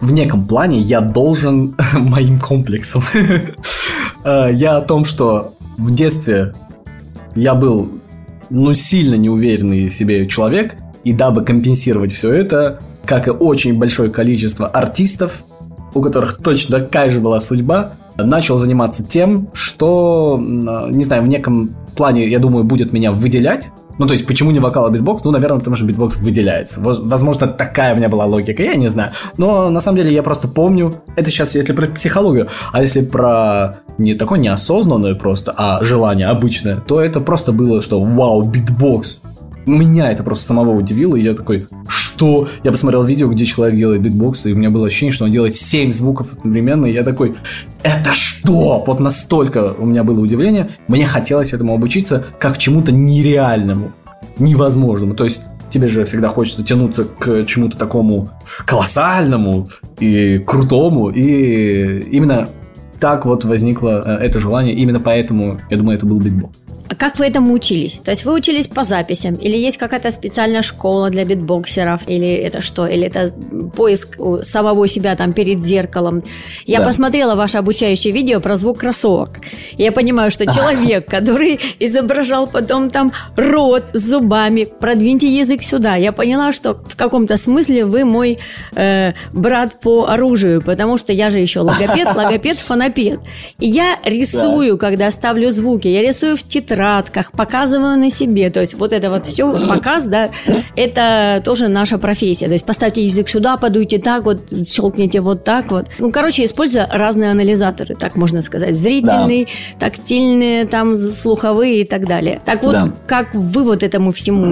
в 0.00 0.12
неком 0.12 0.46
плане 0.46 0.80
я 0.80 1.00
должен 1.00 1.74
моим 1.94 2.38
комплексом. 2.38 3.02
Э, 4.26 4.48
я 4.50 4.78
о 4.78 4.80
том, 4.80 5.04
что 5.04 5.52
в 5.76 5.94
детстве 5.94 6.54
я 7.34 7.54
был 7.54 7.88
ну, 8.50 8.74
сильно 8.74 9.14
неуверенный 9.14 9.88
в 9.88 9.94
себе 9.94 10.26
человек, 10.28 10.76
и 11.02 11.12
дабы 11.12 11.42
компенсировать 11.42 12.12
все 12.12 12.32
это, 12.32 12.80
как 13.04 13.28
и 13.28 13.30
очень 13.30 13.78
большое 13.78 14.10
количество 14.10 14.66
артистов, 14.66 15.44
у 15.94 16.00
которых 16.00 16.38
точно 16.38 16.80
такая 16.80 17.10
же 17.10 17.20
была 17.20 17.40
судьба, 17.40 17.92
начал 18.16 18.56
заниматься 18.56 19.04
тем, 19.04 19.48
что, 19.52 20.40
не 20.40 21.04
знаю, 21.04 21.22
в 21.22 21.28
неком 21.28 21.70
плане, 21.96 22.28
я 22.28 22.38
думаю, 22.38 22.64
будет 22.64 22.92
меня 22.92 23.12
выделять. 23.12 23.70
Ну, 23.98 24.06
то 24.06 24.12
есть, 24.12 24.26
почему 24.26 24.50
не 24.50 24.60
вокал, 24.60 24.86
а 24.86 24.90
битбокс? 24.90 25.24
Ну, 25.24 25.30
наверное, 25.30 25.58
потому 25.58 25.76
что 25.76 25.84
битбокс 25.84 26.16
выделяется. 26.18 26.80
Возможно, 26.80 27.46
такая 27.46 27.94
у 27.94 27.96
меня 27.96 28.08
была 28.08 28.24
логика, 28.24 28.62
я 28.62 28.74
не 28.74 28.88
знаю. 28.88 29.12
Но, 29.36 29.70
на 29.70 29.80
самом 29.80 29.96
деле, 29.98 30.12
я 30.12 30.22
просто 30.22 30.48
помню... 30.48 30.94
Это 31.16 31.30
сейчас, 31.30 31.54
если 31.54 31.72
про 31.72 31.86
психологию, 31.86 32.48
а 32.72 32.82
если 32.82 33.02
про 33.02 33.76
не 33.98 34.14
такое 34.14 34.38
неосознанное 34.38 35.14
просто, 35.14 35.54
а 35.56 35.82
желание 35.84 36.26
обычное, 36.26 36.76
то 36.76 37.00
это 37.00 37.20
просто 37.20 37.52
было, 37.52 37.80
что 37.80 38.02
вау, 38.02 38.42
битбокс, 38.42 39.20
меня 39.72 40.10
это 40.10 40.22
просто 40.22 40.46
самого 40.46 40.70
удивило, 40.70 41.16
и 41.16 41.22
я 41.22 41.34
такой, 41.34 41.66
что? 41.88 42.48
Я 42.62 42.70
посмотрел 42.70 43.04
видео, 43.04 43.28
где 43.28 43.44
человек 43.44 43.76
делает 43.76 44.02
битбокс, 44.02 44.46
и 44.46 44.52
у 44.52 44.56
меня 44.56 44.70
было 44.70 44.86
ощущение, 44.86 45.12
что 45.12 45.24
он 45.24 45.30
делает 45.30 45.56
7 45.56 45.92
звуков 45.92 46.34
одновременно, 46.38 46.86
и 46.86 46.92
я 46.92 47.02
такой, 47.02 47.34
это 47.82 48.14
что? 48.14 48.82
Вот 48.86 49.00
настолько 49.00 49.74
у 49.78 49.86
меня 49.86 50.04
было 50.04 50.20
удивление, 50.20 50.70
мне 50.88 51.06
хотелось 51.06 51.52
этому 51.52 51.74
обучиться 51.74 52.24
как 52.38 52.58
чему-то 52.58 52.92
нереальному, 52.92 53.92
невозможному. 54.38 55.14
То 55.14 55.24
есть 55.24 55.42
тебе 55.70 55.88
же 55.88 56.04
всегда 56.04 56.28
хочется 56.28 56.62
тянуться 56.62 57.04
к 57.04 57.44
чему-то 57.46 57.76
такому 57.76 58.30
колоссальному 58.64 59.68
и 59.98 60.38
крутому, 60.38 61.10
и 61.10 62.00
именно 62.10 62.48
так 63.00 63.26
вот 63.26 63.44
возникло 63.44 64.02
э, 64.04 64.24
это 64.24 64.38
желание, 64.38 64.74
именно 64.74 65.00
поэтому, 65.00 65.58
я 65.68 65.76
думаю, 65.76 65.96
это 65.96 66.06
был 66.06 66.20
битбокс. 66.20 66.56
А 66.86 66.94
как 66.94 67.18
вы 67.18 67.26
этому 67.26 67.54
учились? 67.54 67.98
То 68.04 68.10
есть 68.10 68.26
вы 68.26 68.34
учились 68.34 68.68
по 68.68 68.84
записям? 68.84 69.34
Или 69.34 69.56
есть 69.56 69.78
какая-то 69.78 70.10
специальная 70.10 70.60
школа 70.60 71.08
для 71.08 71.24
битбоксеров? 71.24 72.06
Или 72.06 72.34
это 72.34 72.60
что? 72.60 72.86
Или 72.86 73.06
это 73.06 73.32
поиск 73.74 74.18
самого 74.42 74.86
себя 74.86 75.16
там 75.16 75.32
перед 75.32 75.62
зеркалом? 75.62 76.22
Я 76.66 76.80
да. 76.80 76.84
посмотрела 76.84 77.36
ваше 77.36 77.56
обучающее 77.56 78.12
видео 78.12 78.38
про 78.40 78.56
звук 78.56 78.80
кроссовок. 78.80 79.30
Я 79.78 79.92
понимаю, 79.92 80.30
что 80.30 80.44
человек, 80.52 81.06
который 81.08 81.58
изображал 81.80 82.46
потом 82.46 82.90
там 82.90 83.12
рот 83.34 83.84
с 83.94 84.10
зубами, 84.10 84.64
продвиньте 84.64 85.34
язык 85.34 85.62
сюда. 85.62 85.96
Я 85.96 86.12
поняла, 86.12 86.52
что 86.52 86.74
в 86.74 86.96
каком-то 86.96 87.38
смысле 87.38 87.86
вы 87.86 88.04
мой 88.04 88.38
э, 88.76 89.14
брат 89.32 89.80
по 89.80 90.04
оружию, 90.08 90.60
потому 90.60 90.98
что 90.98 91.14
я 91.14 91.30
же 91.30 91.38
еще 91.38 91.60
логопед, 91.60 92.08
логопед, 92.14 92.58
фонопед. 92.58 93.20
И 93.58 93.68
я 93.68 93.98
рисую, 94.04 94.76
когда 94.76 95.10
ставлю 95.10 95.50
звуки, 95.50 95.88
я 95.88 96.02
рисую 96.02 96.36
в 96.36 96.42
тетрадь 96.42 96.73
тетрадках, 96.74 97.32
показываю 97.32 97.98
на 97.98 98.10
себе. 98.10 98.50
То 98.50 98.60
есть 98.60 98.74
вот 98.74 98.92
это 98.92 99.10
вот 99.10 99.26
все, 99.26 99.52
показ, 99.68 100.06
да, 100.06 100.30
это 100.76 101.42
тоже 101.44 101.68
наша 101.68 101.98
профессия. 101.98 102.46
То 102.46 102.52
есть 102.52 102.64
поставьте 102.64 103.04
язык 103.04 103.28
сюда, 103.28 103.56
подуйте 103.56 103.98
так, 103.98 104.24
вот 104.24 104.40
щелкните 104.66 105.20
вот 105.20 105.44
так 105.44 105.70
вот. 105.70 105.86
Ну, 105.98 106.10
короче, 106.10 106.44
используя 106.44 106.88
разные 106.92 107.30
анализаторы, 107.30 107.94
так 107.94 108.16
можно 108.16 108.42
сказать. 108.42 108.76
Зрительный, 108.76 109.48
да. 109.78 109.86
тактильные, 109.86 110.64
там, 110.66 110.94
слуховые 110.94 111.82
и 111.82 111.84
так 111.84 112.06
далее. 112.06 112.40
Так 112.44 112.62
вот, 112.62 112.72
да. 112.72 112.88
как 113.06 113.34
вы 113.34 113.62
вот 113.62 113.82
этому 113.82 114.12
всему 114.12 114.46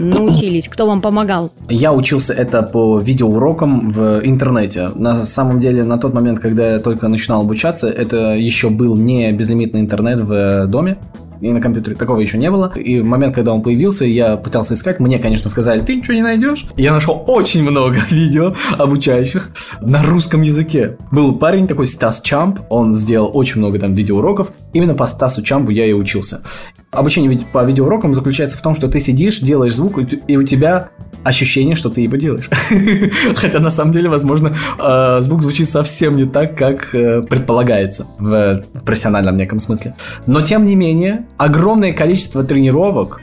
научились? 0.00 0.68
Кто 0.68 0.86
вам 0.86 1.00
помогал? 1.00 1.50
Я 1.68 1.92
учился 1.92 2.34
это 2.34 2.62
по 2.62 2.98
видеоурокам 2.98 3.90
в 3.90 4.20
интернете. 4.24 4.90
На 4.94 5.22
самом 5.22 5.60
деле, 5.60 5.84
на 5.84 5.98
тот 5.98 6.14
момент, 6.14 6.38
когда 6.38 6.72
я 6.72 6.78
только 6.78 7.08
начинал 7.08 7.42
обучаться, 7.42 7.88
это 7.88 8.34
еще 8.34 8.68
был 8.68 8.96
не 8.96 9.32
безлимитный 9.32 9.80
интернет 9.80 10.20
в 10.20 10.66
доме 10.66 10.96
и 11.44 11.52
на 11.52 11.60
компьютере 11.60 11.94
такого 11.94 12.20
еще 12.20 12.38
не 12.38 12.50
было. 12.50 12.72
И 12.74 13.00
в 13.00 13.04
момент, 13.04 13.34
когда 13.34 13.52
он 13.52 13.62
появился, 13.62 14.06
я 14.06 14.36
пытался 14.36 14.74
искать. 14.74 14.98
Мне, 14.98 15.18
конечно, 15.18 15.50
сказали, 15.50 15.82
ты 15.82 15.94
ничего 15.94 16.14
не 16.14 16.22
найдешь. 16.22 16.64
Я 16.76 16.92
нашел 16.92 17.22
очень 17.26 17.62
много 17.62 17.98
видео 18.10 18.54
обучающих 18.78 19.50
на 19.82 20.02
русском 20.02 20.40
языке. 20.40 20.96
Был 21.12 21.36
парень 21.36 21.68
такой 21.68 21.86
Стас 21.86 22.22
Чамп, 22.22 22.60
он 22.70 22.94
сделал 22.94 23.30
очень 23.34 23.60
много 23.60 23.78
там 23.78 23.92
видеоуроков. 23.92 24.52
Именно 24.72 24.94
по 24.94 25.06
Стасу 25.06 25.42
Чампу 25.42 25.70
я 25.70 25.84
и 25.84 25.92
учился. 25.92 26.42
Обучение 26.94 27.38
по 27.52 27.64
видеоурокам 27.64 28.14
заключается 28.14 28.56
в 28.56 28.62
том, 28.62 28.74
что 28.74 28.88
ты 28.88 29.00
сидишь, 29.00 29.40
делаешь 29.40 29.74
звук, 29.74 29.98
и 30.26 30.36
у 30.36 30.42
тебя 30.42 30.90
ощущение, 31.22 31.74
что 31.74 31.90
ты 31.90 32.02
его 32.02 32.16
делаешь. 32.16 32.48
Хотя 33.36 33.60
на 33.60 33.70
самом 33.70 33.92
деле, 33.92 34.08
возможно, 34.08 34.56
э, 34.78 35.18
звук 35.20 35.42
звучит 35.42 35.68
совсем 35.68 36.16
не 36.16 36.26
так, 36.26 36.56
как 36.56 36.94
э, 36.94 37.22
предполагается 37.22 38.06
в 38.18 38.62
профессиональном 38.84 39.36
неком 39.36 39.58
смысле. 39.58 39.94
Но 40.26 40.40
тем 40.42 40.64
не 40.64 40.76
менее, 40.76 41.26
огромное 41.36 41.92
количество 41.92 42.44
тренировок 42.44 43.20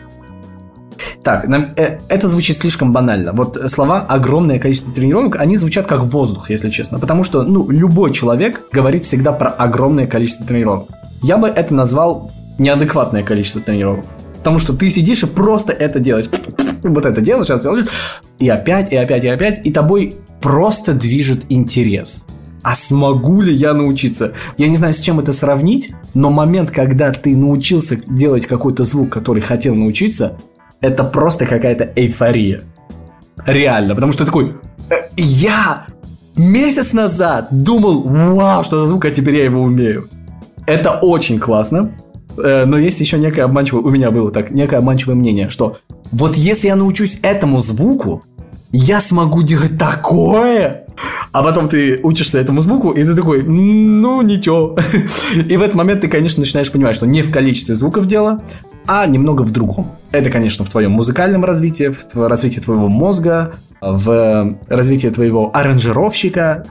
так, 1.23 1.45
э, 1.47 1.99
это 2.07 2.27
звучит 2.27 2.57
слишком 2.57 2.91
банально. 2.91 3.33
Вот 3.33 3.57
слова 3.67 3.99
«огромное 4.07 4.59
количество 4.59 4.93
тренировок», 4.93 5.39
они 5.39 5.57
звучат 5.57 5.85
как 5.85 6.01
воздух, 6.03 6.49
если 6.49 6.69
честно. 6.69 6.99
Потому 6.99 7.23
что, 7.23 7.43
ну, 7.43 7.69
любой 7.69 8.11
человек 8.11 8.61
говорит 8.71 9.05
всегда 9.05 9.31
про 9.31 9.49
огромное 9.49 10.07
количество 10.07 10.45
тренировок. 10.45 10.89
Я 11.21 11.37
бы 11.37 11.47
это 11.47 11.73
назвал 11.73 12.31
неадекватное 12.57 13.23
количество 13.23 13.61
тренировок. 13.61 14.05
Потому 14.37 14.59
что 14.59 14.73
ты 14.73 14.89
сидишь 14.89 15.23
и 15.23 15.27
просто 15.27 15.71
это 15.71 15.99
делаешь. 15.99 16.29
Вот 16.83 17.05
это 17.05 17.21
делаешь, 17.21 17.49
это 17.49 17.61
делаешь. 17.61 17.87
И 18.39 18.49
опять, 18.49 18.91
и 18.91 18.95
опять, 18.95 19.23
и 19.23 19.27
опять. 19.27 19.65
И 19.65 19.71
тобой 19.71 20.15
просто 20.41 20.93
движет 20.93 21.45
интерес. 21.49 22.25
А 22.63 22.75
смогу 22.75 23.41
ли 23.41 23.53
я 23.53 23.73
научиться? 23.73 24.33
Я 24.57 24.67
не 24.67 24.75
знаю, 24.75 24.93
с 24.93 24.99
чем 24.99 25.19
это 25.19 25.31
сравнить, 25.31 25.93
но 26.13 26.29
момент, 26.31 26.71
когда 26.71 27.11
ты 27.11 27.35
научился 27.35 27.95
делать 27.95 28.45
какой-то 28.45 28.83
звук, 28.83 29.09
который 29.09 29.41
хотел 29.41 29.75
научиться, 29.75 30.37
это 30.79 31.03
просто 31.03 31.45
какая-то 31.45 31.91
эйфория. 31.95 32.61
Реально, 33.45 33.95
потому 33.95 34.11
что 34.11 34.25
такой, 34.25 34.49
«Э, 34.89 34.95
я 35.17 35.87
месяц 36.35 36.93
назад 36.93 37.47
думал, 37.51 38.03
вау, 38.03 38.63
что 38.63 38.81
за 38.81 38.87
звук, 38.87 39.05
а 39.05 39.11
теперь 39.11 39.37
я 39.37 39.45
его 39.45 39.61
умею. 39.61 40.07
Это 40.67 40.91
очень 40.91 41.39
классно. 41.39 41.91
Э, 42.37 42.65
но 42.65 42.77
есть 42.77 42.99
еще 42.99 43.17
некое 43.17 43.43
обманчивое, 43.43 43.83
у 43.83 43.89
меня 43.89 44.11
было 44.11 44.31
так, 44.31 44.51
некое 44.51 44.77
обманчивое 44.77 45.15
мнение, 45.15 45.49
что 45.49 45.77
вот 46.11 46.35
если 46.35 46.67
я 46.67 46.75
научусь 46.75 47.19
этому 47.21 47.59
звуку, 47.59 48.21
я 48.71 49.01
смогу 49.01 49.41
делать 49.41 49.77
такое. 49.77 50.85
А 51.31 51.43
потом 51.43 51.69
ты 51.69 51.99
учишься 52.03 52.37
этому 52.39 52.61
звуку, 52.61 52.91
и 52.91 53.03
ты 53.03 53.15
такой, 53.15 53.43
ну, 53.43 54.21
ничего. 54.21 54.77
И 55.35 55.55
в 55.57 55.61
этот 55.61 55.75
момент 55.75 56.01
ты, 56.01 56.09
конечно, 56.09 56.41
начинаешь 56.41 56.71
понимать, 56.71 56.95
что 56.95 57.05
не 57.05 57.21
в 57.21 57.31
количестве 57.31 57.73
звуков 57.73 58.05
дело, 58.05 58.43
а 58.85 59.05
немного 59.05 59.43
в 59.43 59.51
другом. 59.51 59.87
Это, 60.11 60.29
конечно, 60.29 60.65
в 60.65 60.69
твоем 60.69 60.91
музыкальном 60.91 61.45
развитии, 61.45 61.93
в 62.13 62.27
развитии 62.27 62.59
твоего 62.59 62.89
мозга, 62.89 63.53
в 63.79 64.57
развитии 64.67 65.07
твоего 65.07 65.51
аранжировщика 65.53 66.65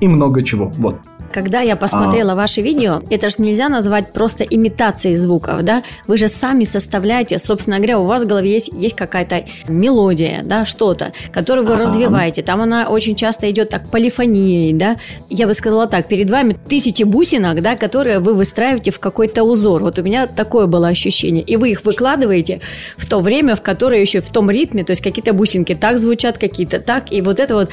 и 0.00 0.06
много 0.06 0.42
чего. 0.44 0.66
Вот. 0.76 0.96
Когда 1.34 1.62
я 1.62 1.74
посмотрела 1.74 2.32
а. 2.32 2.34
ваше 2.36 2.60
видео, 2.60 3.02
это 3.10 3.28
же 3.28 3.36
нельзя 3.38 3.68
назвать 3.68 4.12
просто 4.12 4.44
имитацией 4.44 5.16
звуков, 5.16 5.64
да? 5.64 5.82
Вы 6.06 6.16
же 6.16 6.28
сами 6.28 6.62
составляете, 6.62 7.40
собственно 7.40 7.78
говоря, 7.78 7.98
у 7.98 8.04
вас 8.04 8.22
в 8.22 8.28
голове 8.28 8.52
есть, 8.52 8.70
есть 8.72 8.94
какая-то 8.94 9.44
мелодия, 9.66 10.42
да, 10.44 10.64
что-то, 10.64 11.12
которую 11.32 11.66
вы 11.66 11.74
а. 11.74 11.78
развиваете. 11.78 12.44
Там 12.44 12.60
она 12.60 12.86
очень 12.86 13.16
часто 13.16 13.50
идет 13.50 13.68
так 13.68 13.90
полифонией, 13.90 14.72
да? 14.74 14.98
Я 15.28 15.48
бы 15.48 15.54
сказала 15.54 15.88
так, 15.88 16.06
перед 16.06 16.30
вами 16.30 16.56
тысячи 16.68 17.02
бусинок, 17.02 17.62
да, 17.62 17.74
которые 17.74 18.20
вы 18.20 18.34
выстраиваете 18.34 18.92
в 18.92 19.00
какой-то 19.00 19.42
узор. 19.42 19.82
Вот 19.82 19.98
у 19.98 20.04
меня 20.04 20.28
такое 20.28 20.66
было 20.68 20.86
ощущение. 20.86 21.42
И 21.42 21.56
вы 21.56 21.72
их 21.72 21.84
выкладываете 21.84 22.60
в 22.96 23.08
то 23.08 23.18
время, 23.18 23.56
в 23.56 23.60
которое 23.60 24.00
еще 24.00 24.20
в 24.20 24.30
том 24.30 24.52
ритме, 24.52 24.84
то 24.84 24.92
есть 24.92 25.02
какие-то 25.02 25.32
бусинки 25.32 25.74
так 25.74 25.98
звучат, 25.98 26.38
какие-то 26.38 26.78
так. 26.78 27.10
И 27.10 27.20
вот 27.22 27.40
это 27.40 27.56
вот 27.56 27.70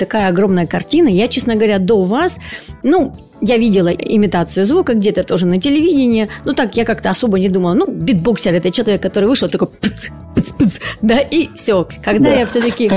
такая 0.00 0.30
огромная 0.30 0.66
картина. 0.66 1.06
Я, 1.06 1.28
честно 1.28 1.54
говоря, 1.54 1.78
до 1.78 2.02
вас, 2.02 2.40
ну, 2.82 3.03
я 3.40 3.58
видела 3.58 3.88
имитацию 3.88 4.64
звука 4.64 4.94
где-то 4.94 5.22
тоже 5.22 5.46
на 5.46 5.60
телевидении. 5.60 6.28
Ну, 6.44 6.52
так 6.52 6.76
я 6.76 6.84
как-то 6.84 7.10
особо 7.10 7.38
не 7.38 7.48
думала. 7.48 7.74
Ну, 7.74 7.86
битбоксер– 7.86 8.54
это 8.54 8.70
человек, 8.70 9.02
который 9.02 9.28
вышел 9.28 9.48
такой 9.48 9.68
пц, 9.68 10.08
пц, 10.34 10.52
пц, 10.58 10.80
да, 11.02 11.18
и 11.18 11.48
все. 11.54 11.86
Когда 12.02 12.30
я 12.30 12.46
все-таки, 12.46 12.90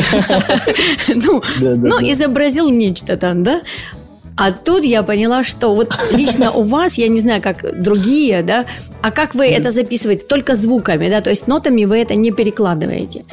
ну, 1.16 1.42
ну 1.60 2.12
изобразил 2.12 2.70
нечто 2.70 3.18
там, 3.18 3.44
да, 3.44 3.62
а 4.38 4.52
тут 4.52 4.84
я 4.84 5.02
поняла, 5.02 5.44
что 5.44 5.74
вот 5.74 5.98
лично 6.14 6.52
у 6.52 6.62
вас, 6.62 6.98
я 6.98 7.08
не 7.08 7.20
знаю, 7.20 7.42
как 7.42 7.82
другие, 7.82 8.44
да, 8.44 8.66
а 9.02 9.12
как 9.12 9.34
вы 9.34 9.48
это 9.48 9.72
записываете? 9.72 10.26
Только 10.26 10.56
звуками, 10.56 11.10
да, 11.10 11.22
то 11.22 11.32
есть 11.32 11.48
нотами 11.48 11.86
вы 11.86 11.98
это 11.98 12.16
не 12.16 12.32
перекладываете. 12.32 13.26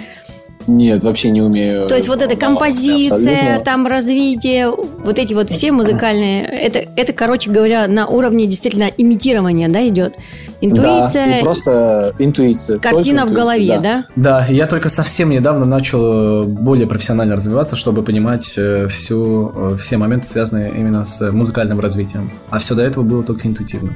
Нет, 0.67 1.03
вообще 1.03 1.31
не 1.31 1.43
умею. 1.43 1.87
То 1.89 1.97
есть 1.97 2.09
вот 2.09 2.23
эта 2.23 2.37
композиция, 2.37 3.15
абсолютно. 3.17 3.65
там 3.65 3.87
развитие, 3.87 4.71
вот 4.71 5.19
эти 5.19 5.35
вот 5.35 5.51
все 5.51 5.73
музыкальные, 5.73 6.45
это, 6.45 6.85
это, 6.97 7.13
короче 7.13 7.51
говоря, 7.51 7.87
на 7.87 8.07
уровне 8.07 8.47
действительно 8.47 8.91
имитирования, 8.97 9.69
да, 9.69 9.87
идет? 9.87 10.15
Интуиция. 10.61 11.41
Да, 11.41 11.45
просто 11.45 12.15
интуиция. 12.19 12.79
Картина 12.79 13.27
в 13.27 13.33
голове, 13.33 13.79
да? 13.79 13.81
да? 13.81 14.05
Да, 14.17 14.47
я 14.47 14.67
только 14.67 14.89
совсем 14.89 15.31
недавно 15.31 15.67
начал 15.67 16.43
э, 16.43 16.45
более 16.45 16.87
профессионально 16.87 17.37
развиваться, 17.37 17.77
чтобы 17.77 18.03
понимать 18.03 18.55
э, 18.57 18.89
всю, 18.89 19.53
э, 19.55 19.77
все 19.81 19.99
моменты, 19.99 20.27
связанные 20.27 20.71
именно 20.71 21.05
с 21.05 21.31
музыкальным 21.31 21.81
развитием. 21.81 22.31
А 22.49 22.59
все 22.59 22.75
до 22.75 22.83
этого 22.83 23.05
было 23.05 23.23
только 23.23 23.47
интуитивно. 23.47 23.93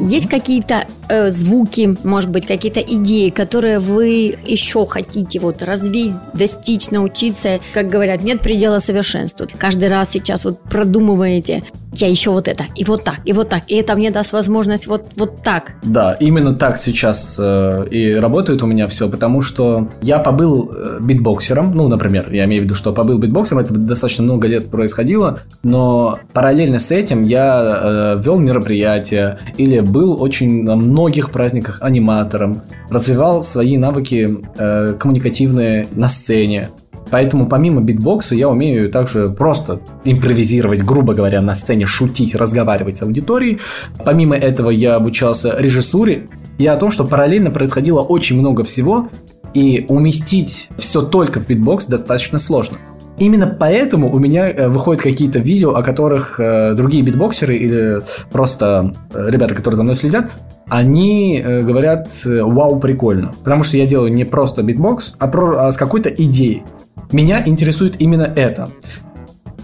Есть 0.00 0.28
какие-то 0.28 0.86
э, 1.08 1.30
звуки, 1.30 1.96
может 2.04 2.30
быть, 2.30 2.46
какие-то 2.46 2.80
идеи, 2.80 3.30
которые 3.30 3.78
вы 3.78 4.36
еще 4.46 4.86
хотите 4.86 5.38
вот 5.38 5.62
развить, 5.62 6.12
достичь, 6.34 6.90
научиться? 6.90 7.60
Как 7.72 7.88
говорят, 7.88 8.22
нет 8.22 8.40
предела 8.40 8.78
совершенству. 8.78 9.46
Каждый 9.58 9.88
раз 9.88 10.10
сейчас 10.10 10.44
вот 10.44 10.60
продумываете, 10.62 11.62
я 12.00 12.08
еще 12.08 12.30
вот 12.30 12.48
это, 12.48 12.64
и 12.74 12.84
вот 12.84 13.04
так, 13.04 13.20
и 13.24 13.32
вот 13.32 13.48
так, 13.48 13.62
и 13.68 13.74
это 13.76 13.94
мне 13.94 14.10
даст 14.10 14.32
возможность 14.32 14.86
вот, 14.86 15.06
вот 15.16 15.42
так. 15.42 15.74
Да, 15.82 16.12
именно 16.20 16.54
так 16.54 16.76
сейчас 16.76 17.36
э, 17.38 17.86
и 17.90 18.14
работает 18.14 18.62
у 18.62 18.66
меня 18.66 18.86
все, 18.88 19.08
потому 19.08 19.42
что 19.42 19.88
я 20.02 20.18
побыл 20.18 20.70
э, 20.72 20.98
битбоксером, 21.00 21.74
ну, 21.74 21.88
например, 21.88 22.32
я 22.32 22.44
имею 22.44 22.62
в 22.62 22.64
виду, 22.64 22.74
что 22.74 22.92
побыл 22.92 23.18
битбоксером, 23.18 23.60
это 23.60 23.74
достаточно 23.74 24.24
много 24.24 24.46
лет 24.46 24.70
происходило, 24.70 25.40
но 25.62 26.18
параллельно 26.32 26.78
с 26.78 26.90
этим 26.90 27.24
я 27.24 28.16
э, 28.16 28.20
вел 28.22 28.38
мероприятия 28.38 29.38
или 29.56 29.80
был 29.80 30.20
очень 30.20 30.64
на 30.64 30.76
многих 30.76 31.30
праздниках 31.30 31.78
аниматором, 31.82 32.62
развивал 32.90 33.42
свои 33.42 33.76
навыки 33.76 34.38
э, 34.58 34.94
коммуникативные 34.98 35.86
на 35.94 36.08
сцене. 36.08 36.68
Поэтому 37.10 37.46
помимо 37.46 37.80
битбокса 37.80 38.34
я 38.34 38.48
умею 38.48 38.90
также 38.90 39.28
просто 39.28 39.80
импровизировать, 40.04 40.82
грубо 40.82 41.14
говоря, 41.14 41.40
на 41.40 41.54
сцене, 41.54 41.86
шутить, 41.86 42.34
разговаривать 42.34 42.96
с 42.96 43.02
аудиторией. 43.02 43.60
Помимо 44.04 44.36
этого 44.36 44.70
я 44.70 44.96
обучался 44.96 45.54
режиссуре 45.58 46.28
и 46.58 46.66
о 46.66 46.76
том, 46.76 46.90
что 46.90 47.04
параллельно 47.04 47.50
происходило 47.50 48.00
очень 48.00 48.38
много 48.38 48.64
всего, 48.64 49.08
и 49.54 49.86
уместить 49.88 50.68
все 50.76 51.00
только 51.00 51.40
в 51.40 51.48
битбокс 51.48 51.86
достаточно 51.86 52.38
сложно. 52.38 52.76
Именно 53.18 53.46
поэтому 53.46 54.12
у 54.12 54.18
меня 54.18 54.50
э, 54.50 54.68
выходят 54.68 55.02
какие-то 55.02 55.38
видео, 55.38 55.74
о 55.74 55.82
которых 55.82 56.38
э, 56.38 56.74
другие 56.74 57.02
битбоксеры 57.02 57.56
или 57.56 58.00
просто 58.30 58.92
э, 59.14 59.30
ребята, 59.30 59.54
которые 59.54 59.76
за 59.76 59.82
мной 59.82 59.94
следят, 59.94 60.26
они 60.68 61.42
говорят, 61.42 62.08
вау, 62.24 62.80
прикольно. 62.80 63.32
Потому 63.44 63.62
что 63.62 63.76
я 63.76 63.86
делаю 63.86 64.12
не 64.12 64.24
просто 64.24 64.62
битбокс, 64.62 65.14
а, 65.18 65.28
про, 65.28 65.66
а 65.66 65.70
с 65.70 65.76
какой-то 65.76 66.10
идеей. 66.10 66.64
Меня 67.12 67.42
интересует 67.46 68.00
именно 68.00 68.24
это. 68.24 68.68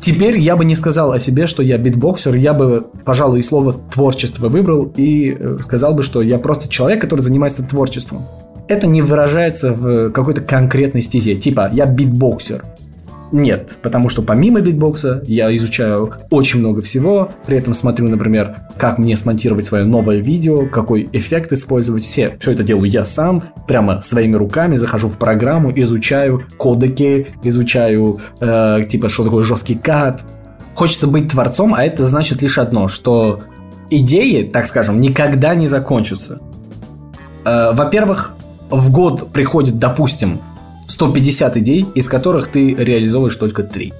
Теперь 0.01 0.39
я 0.39 0.57
бы 0.57 0.65
не 0.65 0.75
сказал 0.75 1.13
о 1.13 1.21
себе, 1.21 1.47
что 1.47 1.63
я 1.63 1.79
битбоксер, 1.79 2.35
я 2.35 2.55
бы, 2.55 2.85
пожалуй, 3.05 3.43
слово 3.45 3.73
творчество 3.73 4.49
выбрал 4.49 4.93
и 4.97 5.37
э, 5.39 5.59
сказал 5.63 5.95
бы, 5.95 6.03
что 6.03 6.23
я 6.23 6.39
просто 6.39 6.69
человек, 6.69 7.01
который 7.01 7.21
занимается 7.21 7.63
творчеством. 7.63 8.23
Это 8.67 8.89
не 8.89 9.01
выражается 9.01 9.73
в 9.73 10.11
какой-то 10.11 10.41
конкретной 10.41 11.03
стезе, 11.03 11.37
типа 11.37 11.71
я 11.73 11.87
битбоксер. 11.87 12.65
Нет, 13.33 13.79
потому 13.81 14.11
что 14.11 14.21
помимо 14.21 14.61
битбокса 14.61 15.23
я 15.27 15.53
изучаю 15.55 16.15
очень 16.31 16.59
много 16.59 16.83
всего, 16.83 17.31
при 17.47 17.57
этом 17.57 17.73
смотрю, 17.73 18.09
например, 18.09 18.57
как 18.77 18.99
мне 18.99 19.17
смонтировать 19.17 19.65
свое 19.65 19.87
новое 19.87 20.19
видео, 20.19 20.67
какой 20.67 21.09
эффект 21.13 21.51
использовать, 21.53 22.03
все, 22.03 22.37
все 22.39 22.53
это 22.53 22.63
делаю 22.63 22.91
я 22.91 23.07
сам, 23.07 23.43
прямо 23.67 24.03
своими 24.03 24.37
руками, 24.37 24.77
захожу 24.77 25.09
в 25.09 25.17
программу, 25.17 25.73
изучаю 25.75 26.45
кодеки, 26.59 27.29
изучаю, 27.43 28.21
э, 28.41 28.81
типа, 28.91 29.09
что 29.09 29.25
такое 29.25 29.43
жесткий 29.43 29.77
кат. 29.77 30.23
Хочется 30.75 31.07
быть 31.07 31.29
творцом, 31.29 31.73
а 31.75 31.85
это 31.85 32.07
значит 32.07 32.43
лишь 32.43 32.59
одно, 32.59 32.89
что 32.89 33.41
идеи, 33.89 34.43
так 34.43 34.67
скажем, 34.67 35.01
никогда 35.01 35.55
не 35.55 35.69
закончатся. 35.69 36.39
Э, 37.47 37.73
во-первых, 37.73 38.35
в 38.71 38.91
год 38.93 39.33
приходит, 39.33 39.79
допустим, 39.79 40.41
150 40.93 41.57
идей, 41.57 41.87
из 41.95 42.07
которых 42.07 42.49
ты 42.49 42.75
реализовываешь 42.75 43.37
только 43.37 43.63
3. 43.63 43.93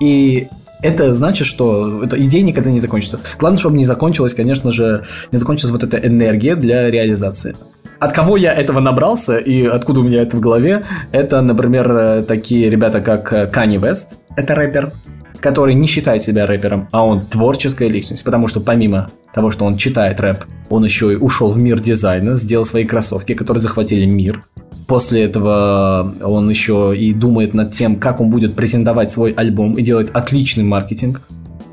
И 0.00 0.48
это 0.82 1.12
значит, 1.12 1.46
что 1.46 2.02
эта 2.02 2.20
идея 2.24 2.42
никогда 2.42 2.70
не 2.70 2.80
закончится. 2.80 3.20
Главное, 3.38 3.58
чтобы 3.58 3.76
не 3.76 3.84
закончилась, 3.84 4.32
конечно 4.32 4.70
же, 4.70 5.04
не 5.30 5.38
закончилась 5.38 5.72
вот 5.72 5.84
эта 5.84 5.98
энергия 5.98 6.56
для 6.56 6.90
реализации. 6.90 7.54
От 8.00 8.14
кого 8.14 8.36
я 8.38 8.52
этого 8.52 8.80
набрался 8.80 9.36
и 9.36 9.64
откуда 9.64 10.00
у 10.00 10.04
меня 10.04 10.22
это 10.22 10.36
в 10.38 10.40
голове, 10.40 10.86
это, 11.12 11.42
например, 11.42 12.24
такие 12.24 12.70
ребята, 12.70 13.00
как 13.00 13.52
Кани 13.52 13.76
Вест, 13.76 14.18
это 14.34 14.54
рэпер, 14.54 14.90
который 15.38 15.74
не 15.74 15.86
считает 15.86 16.22
себя 16.22 16.46
рэпером, 16.46 16.88
а 16.92 17.04
он 17.04 17.20
творческая 17.20 17.88
личность, 17.88 18.24
потому 18.24 18.48
что 18.48 18.60
помимо 18.60 19.10
того, 19.34 19.50
что 19.50 19.66
он 19.66 19.76
читает 19.76 20.20
рэп, 20.20 20.44
он 20.70 20.82
еще 20.82 21.12
и 21.12 21.16
ушел 21.16 21.52
в 21.52 21.58
мир 21.58 21.78
дизайна, 21.78 22.34
сделал 22.36 22.64
свои 22.64 22.84
кроссовки, 22.84 23.34
которые 23.34 23.60
захватили 23.60 24.06
мир. 24.06 24.42
После 24.86 25.22
этого 25.22 26.14
он 26.22 26.48
еще 26.48 26.92
и 26.96 27.12
думает 27.12 27.54
над 27.54 27.72
тем, 27.72 27.96
как 27.96 28.20
он 28.20 28.30
будет 28.30 28.54
презентовать 28.54 29.10
свой 29.10 29.32
альбом 29.32 29.72
и 29.72 29.82
делает 29.82 30.10
отличный 30.14 30.64
маркетинг. 30.64 31.22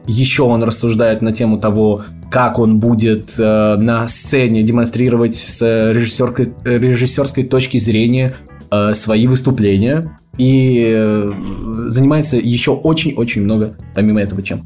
Еще 0.08 0.44
он 0.44 0.64
рассуждает 0.64 1.22
на 1.22 1.32
тему 1.34 1.60
того, 1.60 2.04
как 2.32 2.60
он 2.60 2.80
будет 2.80 3.34
э, 3.38 3.76
на 3.78 4.08
сцене 4.08 4.64
демонстрировать 4.64 5.36
с 5.36 5.62
режиссерской, 5.62 6.48
режиссерской 6.64 7.44
точки 7.44 7.78
зрения 7.78 8.36
э, 8.72 8.94
свои 8.94 9.28
выступления 9.28 10.18
и 10.38 10.94
э, 10.96 11.32
занимается 11.88 12.38
еще 12.38 12.72
очень-очень 12.72 13.44
много 13.44 13.76
помимо 13.94 14.22
этого 14.22 14.42
чем. 14.42 14.62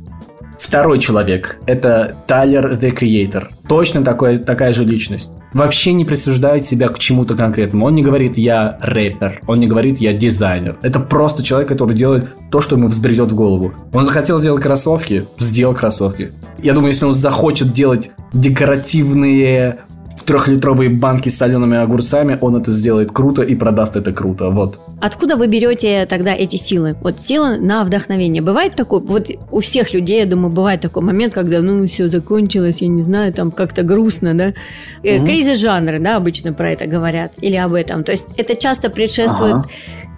Второй 0.59 0.99
человек– 0.99 1.57
это 1.65 2.15
Тайлер 2.25 2.73
The 2.73 2.97
Creator. 2.97 3.47
Точно 3.67 4.03
такой, 4.03 4.37
такая 4.37 4.71
же 4.71 4.85
личность. 4.85 5.31
Вообще 5.53 5.93
не 5.93 6.03
присуждает 6.05 6.65
себя 6.65 6.87
к 6.89 6.99
чему-то 6.99 7.35
конкретному. 7.35 7.85
Он 7.85 7.95
не 7.95 8.03
говорит 8.03 8.37
«я 8.37 8.77
рэпер», 8.81 9.41
он 9.47 9.59
не 9.59 9.67
говорит 9.67 9.99
«я 9.99 10.13
дизайнер». 10.13 10.77
Это 10.81 10.99
просто 10.99 11.43
человек, 11.43 11.69
который 11.69 11.95
делает 11.95 12.27
то, 12.49 12.59
что 12.59 12.75
ему 12.75 12.87
взбредет 12.87 13.31
в 13.31 13.35
голову. 13.35 13.73
Он 13.93 14.05
захотел 14.05 14.39
сделать 14.39 14.61
кроссовки, 14.63 15.25
сделал 15.37 15.75
кроссовки. 15.75 16.31
Я 16.57 16.73
думаю, 16.73 16.89
если 16.89 17.05
он 17.05 17.13
захочет 17.13 17.73
делать 17.73 18.11
декоративные 18.33 19.77
трехлитровые 20.25 20.89
банки 20.89 21.29
с 21.29 21.37
солеными 21.37 21.77
огурцами, 21.77 22.37
он 22.41 22.55
это 22.55 22.71
сделает 22.71 23.11
круто 23.11 23.41
и 23.41 23.55
продаст 23.55 23.95
это 23.95 24.11
круто. 24.11 24.49
Вот. 24.49 24.79
Откуда 24.99 25.35
вы 25.35 25.47
берете 25.47 26.05
тогда 26.05 26.33
эти 26.33 26.55
силы? 26.55 26.95
Вот 27.01 27.19
силы 27.19 27.57
на 27.57 27.83
вдохновение. 27.83 28.41
Бывает 28.41 28.75
такой, 28.75 29.01
вот 29.01 29.29
у 29.51 29.59
всех 29.59 29.93
людей, 29.93 30.19
я 30.19 30.25
думаю, 30.25 30.51
бывает 30.51 30.81
такой 30.81 31.03
момент, 31.03 31.33
когда, 31.33 31.61
ну, 31.61 31.87
все 31.87 32.07
закончилось, 32.07 32.81
я 32.81 32.87
не 32.87 33.01
знаю, 33.01 33.33
там 33.33 33.51
как-то 33.51 33.83
грустно, 33.83 34.33
да? 34.33 34.53
Угу. 34.99 35.25
Кризис-жанры, 35.25 35.99
да, 35.99 36.17
обычно 36.17 36.53
про 36.53 36.71
это 36.71 36.85
говорят, 36.85 37.33
или 37.41 37.57
об 37.57 37.73
этом. 37.73 38.03
То 38.03 38.11
есть 38.11 38.33
это 38.37 38.55
часто 38.55 38.89
предшествует 38.89 39.55
ага. 39.55 39.69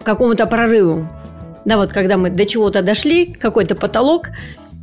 какому-то 0.03 0.45
прорыву. 0.45 1.07
Да, 1.65 1.77
вот 1.77 1.91
когда 1.91 2.17
мы 2.17 2.29
до 2.29 2.45
чего-то 2.45 2.83
дошли, 2.83 3.25
какой-то 3.25 3.75
потолок, 3.75 4.29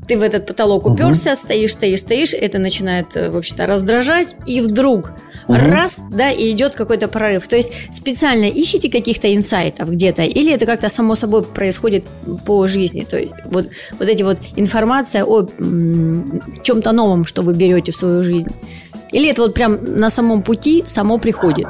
ты 0.06 0.18
в 0.18 0.22
этот 0.22 0.46
потолок 0.46 0.86
уперся, 0.86 1.32
угу. 1.32 1.38
стоишь, 1.38 1.72
стоишь, 1.72 2.00
стоишь, 2.00 2.32
это 2.34 2.58
начинает, 2.58 3.16
э, 3.16 3.30
в 3.30 3.36
общем-то, 3.36 3.66
раздражать, 3.66 4.34
и 4.46 4.60
вдруг 4.60 5.12
угу. 5.46 5.54
раз, 5.54 6.00
да, 6.10 6.30
и 6.30 6.50
идет 6.50 6.74
какой-то 6.74 7.08
прорыв. 7.08 7.46
То 7.46 7.56
есть 7.56 7.72
специально 7.92 8.48
ищите 8.48 8.90
каких-то 8.90 9.32
инсайтов 9.34 9.90
где-то, 9.90 10.22
или 10.22 10.52
это 10.52 10.66
как-то 10.66 10.88
само 10.88 11.14
собой 11.14 11.42
происходит 11.42 12.04
по 12.44 12.66
жизни. 12.66 13.06
То 13.08 13.18
есть 13.18 13.32
вот, 13.44 13.68
вот 13.98 14.08
эти 14.08 14.22
вот 14.22 14.38
информация 14.56 15.24
о 15.24 15.46
чем-то 16.62 16.92
новом, 16.92 17.24
что 17.24 17.42
вы 17.42 17.54
берете 17.54 17.92
в 17.92 17.96
свою 17.96 18.24
жизнь. 18.24 18.50
Или 19.12 19.28
это 19.28 19.42
вот 19.42 19.54
прям 19.54 19.96
на 19.96 20.10
самом 20.10 20.42
пути 20.42 20.84
само 20.86 21.18
приходит. 21.18 21.66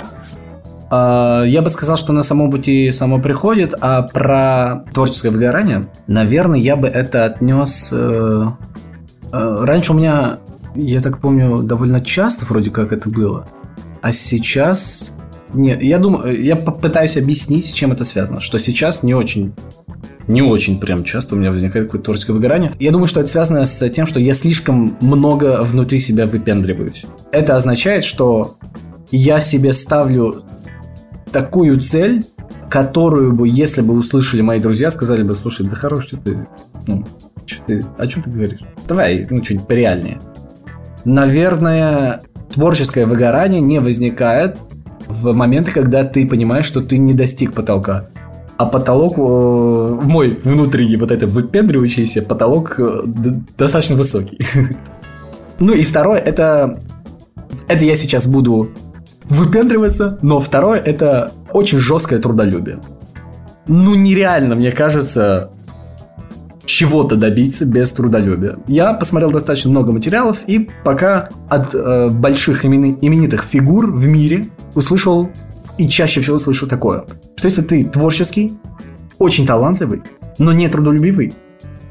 А, 0.95 1.45
я 1.45 1.63
бы 1.63 1.71
сказал, 1.71 1.97
что 1.97 2.13
на 2.13 2.23
самом 2.23 2.51
пути 2.51 2.91
само 2.91 3.19
приходит, 3.19 3.75
а 3.81 4.03
про 4.03 4.85
творческое 4.93 5.31
выгорание, 5.31 5.87
наверное, 6.07 6.59
я 6.59 6.77
бы 6.77 6.87
это 6.87 7.25
отнес... 7.25 7.89
Э, 7.93 8.45
э, 9.33 9.57
раньше 9.63 9.95
у 9.95 9.97
меня, 9.97 10.37
я 10.75 11.01
так 11.01 11.19
помню, 11.19 11.63
довольно 11.63 12.03
часто 12.03 12.45
вроде 12.45 12.69
как 12.69 12.93
это 12.93 13.09
было, 13.09 13.47
а 14.03 14.13
сейчас... 14.13 15.13
Нет, 15.55 15.83
я 15.83 15.97
думаю, 15.97 16.43
я 16.43 16.57
попытаюсь 16.57 17.17
объяснить, 17.17 17.71
с 17.71 17.73
чем 17.73 17.93
это 17.93 18.05
связано, 18.05 18.41
что 18.41 18.59
сейчас 18.59 19.03
не 19.03 19.15
очень 19.15 19.55
не 20.29 20.43
очень 20.43 20.79
прям 20.79 21.05
часто 21.05 21.35
у 21.35 21.39
меня 21.39 21.51
возникает 21.51 21.87
какое-то 21.87 22.05
творческое 22.05 22.35
выгорание. 22.35 22.73
Я 22.79 22.91
думаю, 22.91 23.09
что 23.09 23.21
это 23.21 23.29
связано 23.29 23.65
с 23.65 23.89
тем, 23.89 24.07
что 24.07 24.21
я 24.21 24.35
слишком 24.35 24.97
много 25.01 25.63
внутри 25.63 25.99
себя 25.99 26.27
выпендриваюсь. 26.27 27.07
Это 27.33 27.57
означает, 27.57 28.05
что 28.05 28.57
я 29.11 29.41
себе 29.41 29.73
ставлю 29.73 30.45
такую 31.33 31.81
цель, 31.81 32.25
которую 32.71 33.33
бы, 33.33 33.49
если 33.49 33.81
бы 33.81 33.95
услышали 33.95 34.42
мои 34.42 34.61
друзья, 34.61 34.90
сказали 34.90 35.23
бы, 35.23 35.35
слушай, 35.35 35.66
да 35.66 35.75
хорош, 35.75 36.07
что 36.07 36.16
ты, 36.18 36.47
ну, 36.87 37.05
что 37.47 37.62
ты, 37.66 37.85
о 37.99 38.07
чем 38.07 38.23
ты 38.23 38.31
говоришь? 38.31 38.61
Давай, 38.87 39.27
ну, 39.29 39.42
что-нибудь 39.42 39.66
пореальнее. 39.66 40.21
Наверное, 41.05 42.23
творческое 42.53 43.07
выгорание 43.07 43.61
не 43.61 43.81
возникает 43.81 44.59
в 45.09 45.35
моменты, 45.35 45.73
когда 45.73 46.05
ты 46.05 46.27
понимаешь, 46.27 46.66
что 46.66 46.81
ты 46.81 46.99
не 46.99 47.14
достиг 47.14 47.53
потолка. 47.53 48.09
А 48.57 48.66
потолок, 48.66 49.14
э, 49.18 50.01
мой 50.05 50.31
внутренний 50.31 50.97
вот 50.97 51.11
это 51.11 51.27
выпендривающийся 51.27 52.23
потолок 52.23 52.79
э, 52.79 53.03
достаточно 53.59 53.97
высокий. 53.97 54.38
Ну 55.59 55.73
и 55.75 55.85
второе, 55.85 56.18
это... 56.18 56.81
Это 57.68 57.85
я 57.85 57.95
сейчас 57.95 58.27
буду 58.27 58.71
выпендриваться, 59.33 60.18
но 60.21 60.40
второе 60.40 60.79
это 60.79 61.33
очень 61.53 61.79
жесткое 61.79 62.18
трудолюбие. 62.18 62.81
Ну 63.66 63.95
нереально, 63.95 64.55
мне 64.55 64.73
кажется, 64.73 65.51
чего-то 66.66 67.16
добиться 67.16 67.64
без 67.64 67.92
трудолюбия. 67.92 68.57
Я 68.66 68.92
посмотрел 68.92 69.31
достаточно 69.31 69.71
много 69.71 69.90
материалов 69.90 70.40
и 70.47 70.68
пока 70.85 71.31
от 71.49 71.75
э, 71.75 72.11
больших 72.11 72.66
имени, 72.66 72.99
именитых 73.01 73.42
фигур 73.42 73.90
в 73.90 74.07
мире 74.07 74.49
услышал 74.75 75.31
и 75.79 75.88
чаще 75.88 76.21
всего 76.21 76.38
слышу 76.38 76.66
такое, 76.66 77.05
что 77.37 77.49
если 77.49 77.62
ты 77.62 77.85
творческий, 77.85 78.59
очень 79.18 79.47
талантливый, 79.47 80.03
но 80.38 80.53
не 80.53 80.68
трудолюбивый, 80.68 81.33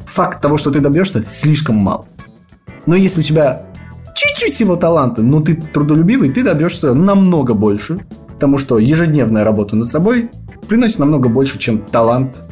факт 0.05 0.41
того, 0.41 0.57
что 0.57 0.69
ты 0.69 0.79
добьешься, 0.79 1.23
слишком 1.27 1.77
мал. 1.77 2.07
Но 2.85 2.95
если 2.95 3.21
у 3.21 3.23
тебя 3.23 3.65
чуть-чуть 4.15 4.53
всего 4.53 4.75
таланта, 4.75 5.21
но 5.21 5.41
ты 5.41 5.55
трудолюбивый, 5.55 6.31
ты 6.31 6.43
добьешься 6.43 6.93
намного 6.93 7.53
больше. 7.53 8.05
Потому 8.33 8.57
что 8.57 8.79
ежедневная 8.79 9.43
работа 9.43 9.75
над 9.75 9.87
собой 9.87 10.31
приносит 10.67 10.99
намного 10.99 11.29
больше, 11.29 11.59
чем 11.59 11.79
талант 11.79 12.43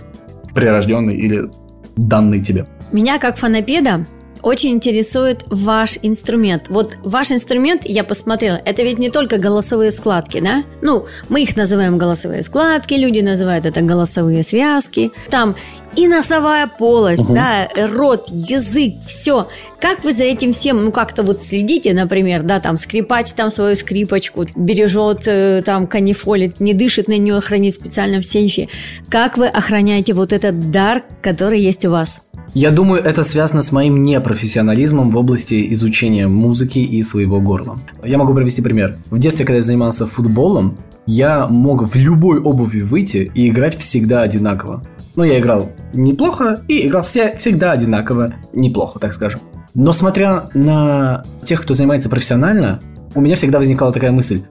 прирожденный 0.53 1.15
или 1.15 1.49
данный 1.95 2.41
тебе. 2.41 2.67
Меня 2.91 3.17
как 3.17 3.37
фанопеда 3.37 4.05
очень 4.41 4.71
интересует 4.71 5.43
ваш 5.47 5.97
инструмент. 6.01 6.65
Вот 6.69 6.97
ваш 7.03 7.31
инструмент, 7.31 7.81
я 7.85 8.03
посмотрела, 8.03 8.61
это 8.63 8.83
ведь 8.83 8.99
не 8.99 9.09
только 9.09 9.37
голосовые 9.37 9.91
складки, 9.91 10.39
да? 10.39 10.63
Ну, 10.81 11.05
мы 11.27 11.43
их 11.43 11.57
называем 11.57 11.97
голосовые 11.97 12.43
складки, 12.43 12.93
люди 12.93 13.19
называют 13.19 13.65
это 13.65 13.81
голосовые 13.81 14.43
связки. 14.43 15.11
Там 15.29 15.55
и 15.95 16.07
носовая 16.07 16.67
полость, 16.67 17.25
угу. 17.25 17.33
да, 17.33 17.67
рот, 17.75 18.27
язык, 18.29 18.93
все. 19.05 19.47
Как 19.79 20.03
вы 20.03 20.13
за 20.13 20.23
этим 20.23 20.51
всем, 20.51 20.83
ну, 20.83 20.91
как-то 20.91 21.23
вот 21.23 21.41
следите, 21.41 21.93
например, 21.93 22.43
да, 22.43 22.59
там, 22.59 22.77
скрипач 22.77 23.31
там 23.33 23.49
свою 23.49 23.75
скрипочку 23.75 24.45
бережет, 24.55 25.23
э, 25.25 25.61
там, 25.65 25.87
канифолит, 25.87 26.59
не 26.59 26.73
дышит 26.73 27.07
на 27.07 27.17
нее, 27.17 27.39
хранит 27.39 27.73
специально 27.73 28.19
в 28.19 28.25
сейфе. 28.25 28.67
Как 29.09 29.37
вы 29.37 29.47
охраняете 29.47 30.13
вот 30.13 30.33
этот 30.33 30.71
дар, 30.71 31.03
который 31.21 31.61
есть 31.61 31.85
у 31.85 31.91
вас? 31.91 32.21
Я 32.53 32.71
думаю, 32.71 33.03
это 33.03 33.23
связано 33.23 33.61
с 33.61 33.71
моим 33.71 34.01
непрофессионализмом 34.01 35.11
в 35.11 35.17
области 35.17 35.71
изучения 35.73 36.27
музыки 36.27 36.79
и 36.79 37.03
своего 37.03 37.39
горла. 37.39 37.77
Я 38.03 38.17
могу 38.17 38.33
привести 38.33 38.61
пример. 38.61 38.97
В 39.11 39.19
детстве, 39.19 39.45
когда 39.45 39.57
я 39.57 39.63
занимался 39.63 40.07
футболом, 40.07 40.77
я 41.05 41.47
мог 41.47 41.87
в 41.87 41.95
любой 41.95 42.39
обуви 42.39 42.81
выйти 42.81 43.31
и 43.33 43.49
играть 43.49 43.77
всегда 43.77 44.21
одинаково. 44.21 44.83
Но 45.15 45.23
я 45.23 45.39
играл 45.39 45.71
неплохо 45.93 46.61
и 46.67 46.87
играл 46.87 47.03
все, 47.03 47.35
всегда 47.37 47.71
одинаково 47.71 48.35
неплохо, 48.53 48.99
так 48.99 49.13
скажем. 49.13 49.41
Но 49.73 49.91
смотря 49.91 50.49
на 50.53 51.23
тех, 51.43 51.61
кто 51.61 51.73
занимается 51.73 52.09
профессионально, 52.09 52.79
у 53.15 53.21
меня 53.21 53.35
всегда 53.35 53.59
возникала 53.59 53.91
такая 53.91 54.11
мысль. 54.11 54.43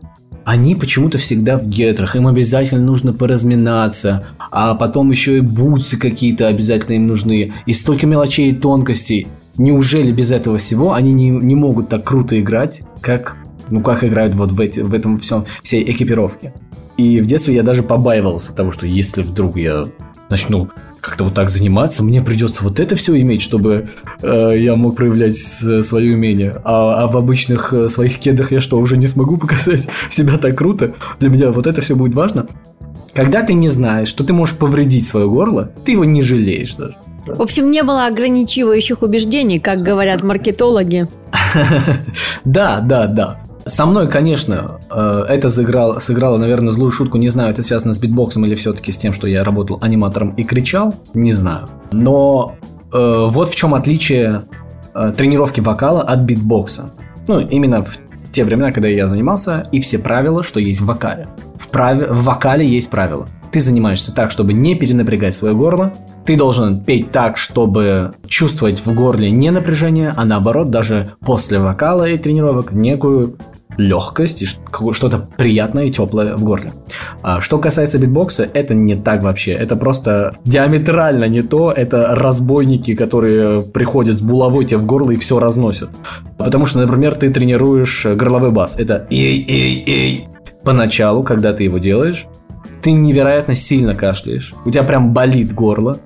Они 0.45 0.75
почему-то 0.75 1.19
всегда 1.19 1.59
в 1.59 1.69
гетрах, 1.69 2.17
им 2.17 2.27
обязательно 2.27 2.83
нужно 2.83 3.13
поразминаться, 3.13 4.27
а 4.51 4.75
потом 4.75 5.11
еще 5.11 5.39
и 5.39 5.41
бутсы 5.43 5.99
какие-то 5.99 6.47
обязательно 6.47 6.95
им 6.95 7.05
нужны, 7.05 7.53
и 7.67 7.73
столько 7.73 8.07
мелочей 8.07 8.51
и 8.51 8.55
тонкостей. 8.55 9.27
Неужели 9.59 10.11
без 10.13 10.31
этого 10.31 10.57
всего 10.57 10.95
они 10.95 11.13
не, 11.13 11.29
не 11.29 11.55
могут 11.55 11.91
так 11.91 12.05
круто 12.05 12.41
играть, 12.41 12.83
как, 13.01 13.37
ну, 13.69 13.83
как 13.83 14.05
играют 14.05 14.35
вот 14.35 14.53
в, 14.53 14.61
эти, 14.61 14.81
в 14.81 14.95
этом 14.95 15.19
всем, 15.19 15.45
всей 15.63 15.83
экипировке? 15.83 16.55
И 16.97 17.21
в 17.21 17.27
детстве 17.27 17.55
я 17.55 17.63
даже 17.63 17.83
побаивался 17.83 18.55
того, 18.55 18.73
что 18.73 18.87
если 18.87 19.23
вдруг 19.23 19.57
я 19.57 19.85
начну 20.31 20.71
как-то 21.01 21.25
вот 21.25 21.35
так 21.35 21.49
заниматься, 21.49 22.03
мне 22.03 22.23
придется 22.23 22.63
вот 22.65 22.81
это 22.81 22.97
все 22.97 23.19
иметь, 23.21 23.43
чтобы 23.43 23.89
э, 24.21 24.55
я 24.59 24.77
мог 24.77 24.97
проявлять 24.97 25.37
свое 25.37 26.15
умение. 26.15 26.61
А, 26.65 27.05
а 27.05 27.07
в 27.07 27.17
обычных 27.17 27.73
э, 27.73 27.89
своих 27.89 28.19
кедах 28.19 28.53
я 28.53 28.61
что, 28.61 28.79
уже 28.79 28.97
не 28.97 29.07
смогу 29.07 29.37
показать 29.37 29.87
себя 30.11 30.39
так 30.39 30.57
круто? 30.57 30.95
Для 31.21 31.29
меня 31.29 31.51
вот 31.51 31.67
это 31.67 31.81
все 31.81 31.95
будет 31.95 32.15
важно. 32.15 32.47
Когда 33.15 33.43
ты 33.43 33.55
не 33.55 33.69
знаешь, 33.69 34.09
что 34.09 34.25
ты 34.25 34.33
можешь 34.33 34.57
повредить 34.57 35.07
свое 35.07 35.29
горло, 35.29 35.73
ты 35.85 35.93
его 35.93 36.05
не 36.05 36.23
жалеешь 36.23 36.75
даже. 36.75 36.95
В 37.27 37.43
общем, 37.43 37.71
не 37.71 37.83
было 37.83 38.07
ограничивающих 38.07 39.03
убеждений, 39.03 39.59
как 39.59 39.79
говорят 39.79 40.23
маркетологи. 40.23 41.09
Да, 42.45 42.81
да, 42.81 43.07
да. 43.07 43.41
Со 43.69 43.85
мной, 43.85 44.09
конечно, 44.09 44.81
э, 44.91 45.25
это 45.29 45.51
сыграло, 45.51 45.99
сыграло, 45.99 46.39
наверное, 46.39 46.73
злую 46.73 46.91
шутку. 46.91 47.19
Не 47.19 47.29
знаю, 47.29 47.51
это 47.51 47.63
связано 47.63 47.93
с 47.93 47.99
битбоксом 47.99 48.47
или 48.47 48.55
все-таки 48.55 48.93
с 48.93 48.99
тем, 48.99 49.13
что 49.13 49.29
я 49.29 49.45
работал 49.45 49.79
аниматором 49.83 50.31
и 50.31 50.43
кричал. 50.43 50.95
Не 51.13 51.33
знаю. 51.33 51.67
Но 51.93 52.57
э, 52.93 53.27
вот 53.29 53.51
в 53.51 53.55
чем 53.55 53.75
отличие 53.75 54.45
э, 54.95 55.13
тренировки 55.17 55.61
вокала 55.61 56.03
от 56.03 56.21
битбокса. 56.21 56.91
Ну, 57.29 57.41
именно 57.41 57.85
в 57.85 57.99
те 58.39 58.45
времена, 58.45 58.71
когда 58.71 58.87
я 58.87 59.09
занимался, 59.09 59.67
и 59.73 59.81
все 59.81 59.99
правила, 59.99 60.45
что 60.45 60.61
есть 60.61 60.81
в 60.81 60.87
вокале. 60.87 61.27
В, 61.57 61.71
прави... 61.71 62.05
в 62.09 62.23
вокале 62.23 62.65
есть 62.65 62.89
правила. 62.89 63.27
Ты 63.51 63.59
занимаешься 63.59 64.15
так, 64.15 64.31
чтобы 64.31 64.53
не 64.53 64.77
перенапрягать 64.77 65.35
свое 65.35 65.57
горло. 65.57 65.93
Ты 66.25 66.37
должен 66.37 66.81
петь 66.81 67.11
так, 67.11 67.37
чтобы 67.37 68.13
чувствовать 68.29 68.87
в 68.87 68.95
горле 68.95 69.33
не 69.33 69.51
напряжение, 69.51 70.15
а 70.17 70.25
наоборот, 70.25 70.71
даже 70.71 71.15
после 71.19 71.59
вокала 71.59 72.09
и 72.09 72.17
тренировок 72.17 72.71
некую 72.71 73.39
легкость 73.79 74.43
и 74.43 74.47
что-то 74.47 75.29
приятное 75.37 75.87
и 75.87 75.91
теплое 75.91 76.37
в 76.37 76.45
горле. 76.45 76.73
А 77.23 77.41
что 77.41 77.59
касается 77.59 77.99
битбокса, 77.99 78.47
это 78.53 78.75
не 78.75 78.97
так 78.97 79.23
вообще. 79.23 79.53
Это 79.53 79.77
просто 79.77 80.35
диаметрально 80.45 81.25
не 81.25 81.43
то. 81.43 81.73
Это 81.75 82.15
разбойники, 82.15 82.95
которые 82.95 83.61
приходят 83.61 84.17
с 84.17 84.21
булавой 84.21 84.65
тебе 84.65 84.79
в 84.79 84.87
горло 84.87 85.13
и 85.13 85.17
все 85.17 85.39
разносят. 85.39 85.91
Потому 86.37 86.67
что, 86.67 86.81
например, 86.81 87.15
ты 87.15 87.31
тренируешь 87.31 88.05
горловой 88.05 88.51
бас. 88.51 88.77
Это 88.79 89.07
эй-эй-эй. 89.11 90.29
Поначалу, 90.65 91.23
когда 91.23 91.53
ты 91.53 91.65
его 91.65 91.79
делаешь, 91.79 92.27
ты 92.83 92.93
невероятно 92.93 93.55
сильно 93.55 93.95
кашляешь. 93.95 94.53
У 94.65 94.71
тебя 94.71 94.83
прям 94.83 95.13
болит 95.13 95.55
горло. 95.55 95.99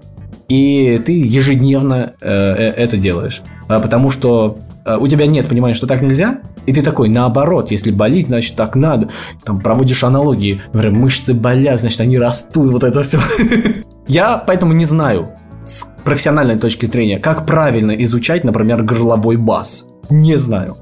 И 0.53 1.01
ты 1.05 1.12
ежедневно 1.12 2.15
э, 2.21 2.29
э 2.29 2.69
это 2.85 2.97
делаешь. 2.97 3.43
А 3.69 3.81
потому 3.81 4.11
что 4.11 4.59
Э, 4.85 4.97
у 4.99 5.09
тебя 5.09 5.27
нет 5.27 5.49
понимания, 5.49 5.75
что 5.75 5.87
так 5.87 6.03
нельзя, 6.03 6.41
и 6.67 6.73
ты 6.73 6.83
такой, 6.83 7.09
наоборот, 7.09 7.71
если 7.71 7.91
болит, 7.91 8.27
значит 8.27 8.57
так 8.57 8.75
надо. 8.75 9.09
Там 9.45 9.61
проводишь 9.61 10.05
аналогии, 10.05 10.62
например, 10.73 10.99
мышцы 10.99 11.35
болят, 11.35 11.81
значит 11.81 12.01
они 12.01 12.19
растут, 12.19 12.71
вот 12.71 12.85
это 12.85 13.03
все. 13.03 13.21
Я 14.07 14.38
поэтому 14.38 14.73
не 14.73 14.85
знаю 14.85 15.29
с 15.65 15.85
профессиональной 16.05 16.59
точки 16.59 16.87
зрения, 16.87 17.19
как 17.19 17.47
правильно 17.47 17.93
изучать, 17.93 18.45
например, 18.45 18.83
горловой 18.83 19.37
бас. 19.37 19.87
Не 20.11 20.37
знаю. 20.37 20.77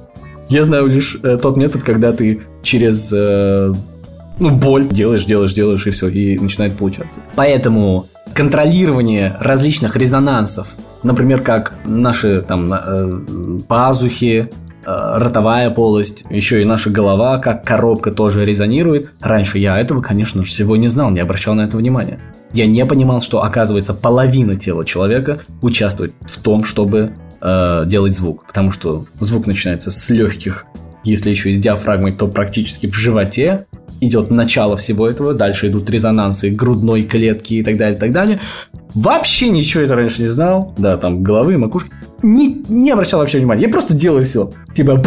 Я 0.49 0.65
знаю 0.65 0.87
лишь 0.87 1.19
э, 1.23 1.37
тот 1.37 1.57
метод, 1.57 1.83
когда 1.83 2.13
ты 2.13 2.41
через 2.63 3.13
э, 3.13 3.73
ну, 4.41 4.51
боль 4.51 4.89
делаешь, 4.89 5.25
делаешь, 5.25 5.53
делаешь, 5.53 5.87
и 5.87 5.91
все, 5.91 6.09
и 6.09 6.39
начинает 6.39 6.75
получаться. 6.75 7.21
Поэтому 7.37 8.07
контролирование 8.35 9.37
различных 9.41 9.97
резонансов 9.97 10.69
Например, 11.03 11.41
как 11.41 11.73
наши 11.85 12.43
там 12.43 12.73
э, 12.73 13.21
пазухи, 13.67 14.51
э, 14.85 15.13
ротовая 15.17 15.71
полость, 15.71 16.25
еще 16.29 16.61
и 16.61 16.67
наша 16.67 16.91
голова, 16.91 17.39
как 17.39 17.65
коробка 17.65 18.13
тоже 18.13 18.45
резонирует. 18.45 19.11
Раньше 19.21 19.59
я 19.59 19.79
этого, 19.79 20.03
конечно 20.03 20.43
же, 20.43 20.49
всего 20.49 20.77
не 20.77 20.89
знал, 20.89 21.11
не 21.11 21.21
обращал 21.21 21.55
на 21.55 21.63
это 21.63 21.77
внимания. 21.77 22.21
Я 22.53 22.67
не 22.67 22.85
понимал, 22.85 23.21
что, 23.23 23.43
оказывается, 23.43 23.95
половина 23.95 24.57
тела 24.57 24.85
человека 24.85 25.41
участвует 25.63 26.13
в 26.21 26.39
том, 26.43 26.65
чтобы 26.65 27.13
э, 27.41 27.85
делать 27.87 28.15
звук. 28.15 28.45
Потому 28.47 28.71
что 28.71 29.07
звук 29.21 29.47
начинается 29.47 29.91
с 29.91 30.11
легких, 30.11 30.67
если 31.03 31.31
еще 31.31 31.51
и 31.51 31.55
с 31.55 31.59
диафрагмой, 31.59 32.13
то 32.13 32.29
практически 32.29 32.87
в 32.87 32.95
животе 32.95 33.65
идет 34.01 34.31
начало 34.31 34.77
всего 34.77 35.09
этого, 35.09 35.35
дальше 35.35 35.69
идут 35.69 35.89
резонансы 35.91 36.51
грудной 36.51 37.03
клетки 37.03 37.55
и 37.55 37.63
так 37.63 37.77
далее, 37.77 37.97
и 37.97 38.01
так 38.01 38.13
далее. 38.13 38.41
Вообще 38.95 39.51
ничего 39.51 39.83
это 39.83 39.95
раньше 39.95 40.23
не 40.23 40.29
знал. 40.29 40.75
Да, 40.77 40.97
там 40.97 41.23
головы, 41.23 41.57
макушки. 41.59 41.91
Не, 42.23 42.63
не 42.69 42.91
обращал 42.91 43.21
вообще 43.21 43.39
внимания. 43.39 43.63
Я 43.65 43.69
просто 43.69 43.95
делаю 43.95 44.25
все. 44.25 44.51
Типа... 44.75 45.01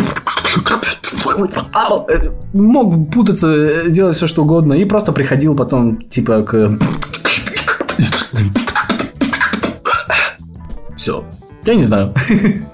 Мог 2.53 3.11
путаться, 3.11 3.89
делать 3.89 4.15
все 4.15 4.27
что 4.27 4.43
угодно. 4.43 4.73
И 4.73 4.85
просто 4.85 5.11
приходил 5.11 5.55
потом, 5.55 5.97
типа, 5.97 6.43
к... 6.43 6.77
Все. 10.95 11.23
Я 11.65 11.75
не 11.75 11.83
знаю. 11.83 12.13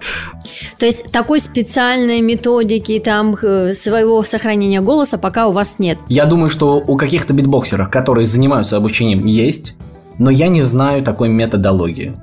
То 0.80 0.86
есть 0.86 1.12
такой 1.12 1.42
специальной 1.42 2.22
методики 2.22 2.98
там 3.00 3.36
э, 3.42 3.74
своего 3.74 4.24
сохранения 4.24 4.80
голоса 4.80 5.18
пока 5.18 5.48
у 5.48 5.52
вас 5.52 5.78
нет. 5.78 5.98
Я 6.08 6.26
думаю, 6.26 6.50
что 6.50 6.78
у 6.78 6.96
каких-то 6.96 7.34
битбоксеров, 7.34 7.90
которые 7.90 8.26
занимаются 8.26 8.78
обучением, 8.78 9.26
есть, 9.26 9.76
но 10.18 10.30
я 10.30 10.48
не 10.48 10.62
знаю 10.62 11.04
такой 11.04 11.28
методологии. 11.28 12.16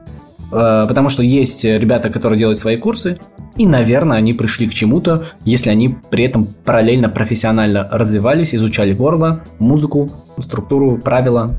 Э, 0.51 0.87
потому 0.88 1.11
что 1.11 1.23
есть 1.23 1.64
ребята, 1.64 2.09
которые 2.09 2.38
делают 2.38 2.59
свои 2.59 2.79
курсы, 2.79 3.19
и, 3.59 3.66
наверное, 3.66 4.16
они 4.16 4.33
пришли 4.33 4.66
к 4.69 4.73
чему-то, 4.75 5.27
если 5.45 5.69
они 5.69 5.95
при 6.11 6.25
этом 6.25 6.47
параллельно 6.64 7.11
профессионально 7.11 7.87
развивались, 7.92 8.55
изучали 8.55 8.95
горло, 8.95 9.42
музыку, 9.59 10.11
структуру, 10.38 10.97
правила. 10.97 11.55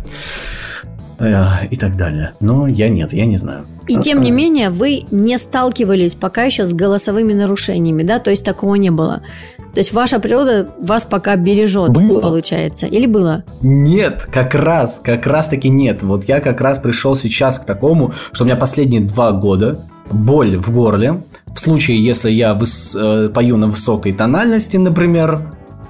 Э, 1.19 1.65
и 1.69 1.75
так 1.75 1.97
далее. 1.97 2.31
Но 2.39 2.67
я 2.67 2.89
нет, 2.89 3.13
я 3.13 3.25
не 3.25 3.37
знаю. 3.37 3.65
И 3.87 3.95
тем 3.97 4.21
не 4.21 4.31
менее, 4.31 4.69
вы 4.69 5.05
не 5.11 5.37
сталкивались 5.37 6.15
пока 6.15 6.43
еще 6.43 6.65
с 6.65 6.73
голосовыми 6.73 7.33
нарушениями, 7.33 8.03
да? 8.03 8.19
То 8.19 8.29
есть 8.31 8.43
такого 8.45 8.75
не 8.75 8.89
было. 8.91 9.21
То 9.73 9.79
есть 9.79 9.93
ваша 9.93 10.19
природа 10.19 10.69
вас 10.79 11.05
пока 11.05 11.35
бережет, 11.35 11.91
было. 11.91 12.19
получается. 12.19 12.87
Или 12.87 13.05
было? 13.05 13.43
Нет, 13.61 14.27
как 14.31 14.55
раз, 14.55 14.99
как 15.03 15.27
раз 15.27 15.49
таки 15.49 15.69
нет. 15.69 16.01
Вот 16.01 16.23
я 16.27 16.39
как 16.39 16.61
раз 16.61 16.79
пришел 16.79 17.15
сейчас 17.15 17.59
к 17.59 17.65
такому, 17.65 18.13
что 18.31 18.43
у 18.43 18.47
меня 18.47 18.55
последние 18.55 19.01
два 19.01 19.31
года 19.31 19.79
боль 20.09 20.57
в 20.57 20.71
горле. 20.73 21.21
В 21.53 21.59
случае, 21.59 22.03
если 22.03 22.31
я 22.31 22.53
выс- 22.53 22.97
э, 22.97 23.29
пою 23.29 23.57
на 23.57 23.67
высокой 23.67 24.13
тональности, 24.13 24.77
например, 24.77 25.39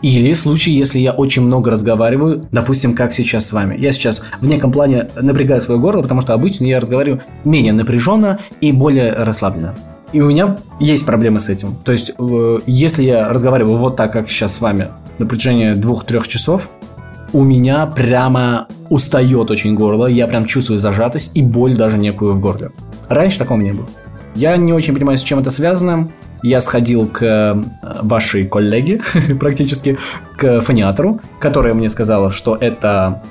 или 0.02 0.34
в 0.34 0.40
случае, 0.40 0.78
если 0.78 1.00
я 1.00 1.12
очень 1.12 1.42
много 1.42 1.72
разговариваю, 1.72 2.46
допустим, 2.52 2.94
как 2.94 3.14
сейчас 3.14 3.48
с 3.48 3.52
вами. 3.52 3.78
Я 3.78 3.92
сейчас 3.92 4.22
в 4.40 4.46
неком 4.46 4.72
плане 4.72 5.08
напрягаю 5.16 5.62
свое 5.62 5.80
горло, 5.80 6.02
потому 6.02 6.22
что 6.22 6.34
обычно 6.34 6.66
я 6.66 6.80
разговариваю 6.80 7.24
менее 7.44 7.74
напряженно 7.74 8.40
и 8.62 8.72
более 8.72 9.14
расслабленно. 9.14 9.76
И 10.14 10.22
у 10.22 10.28
меня 10.30 10.58
есть 10.80 11.06
проблемы 11.06 11.40
с 11.40 11.50
этим. 11.50 11.76
То 11.84 11.92
есть, 11.92 12.12
э, 12.18 12.60
если 12.66 13.04
я 13.04 13.28
разговариваю 13.30 13.78
вот 13.78 13.98
так, 13.98 14.14
как 14.14 14.30
сейчас 14.30 14.56
с 14.56 14.62
вами, 14.62 14.88
на 15.18 15.26
протяжении 15.26 15.74
двух-трех 15.74 16.28
часов, 16.28 16.70
у 17.34 17.44
меня 17.44 17.86
прямо 17.88 18.68
устает 18.90 19.52
очень 19.52 19.76
горло, 19.76 20.08
я 20.08 20.28
прям 20.28 20.46
чувствую 20.46 20.78
зажатость 20.78 21.32
и 21.36 21.42
боль 21.42 21.76
даже 21.76 21.98
некую 21.98 22.34
в 22.34 22.40
горле. 22.40 22.72
Раньше 23.10 23.40
такого 23.40 23.60
не 23.60 23.74
было. 23.74 23.88
Я 24.34 24.56
не 24.56 24.72
очень 24.72 24.94
понимаю, 24.94 25.18
с 25.18 25.24
чем 25.24 25.40
это 25.40 25.52
связано 25.52 26.10
я 26.44 26.62
сходил 26.62 27.08
к 27.08 27.22
э, 27.22 27.64
вашей 28.02 28.46
коллеге, 28.46 29.02
практически, 29.40 29.98
к 30.38 30.62
фониатору, 30.62 31.20
которая 31.40 31.74
мне 31.74 31.90
сказала, 31.90 32.32
что 32.32 32.56
это 32.56 33.22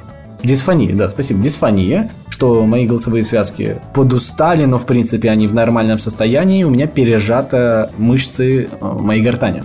дисфония, 0.42 0.94
да, 0.94 1.08
спасибо, 1.08 1.42
дисфония, 1.42 2.10
что 2.28 2.64
мои 2.64 2.86
голосовые 2.86 3.24
связки 3.24 3.76
подустали, 3.94 4.64
но 4.64 4.78
в 4.78 4.86
принципе 4.86 5.30
они 5.30 5.46
в 5.48 5.54
нормальном 5.54 5.98
состоянии, 5.98 6.64
у 6.64 6.70
меня 6.70 6.86
пережаты 6.86 7.88
мышцы 7.98 8.64
э, 8.64 8.68
моей 8.80 9.22
гортани. 9.22 9.64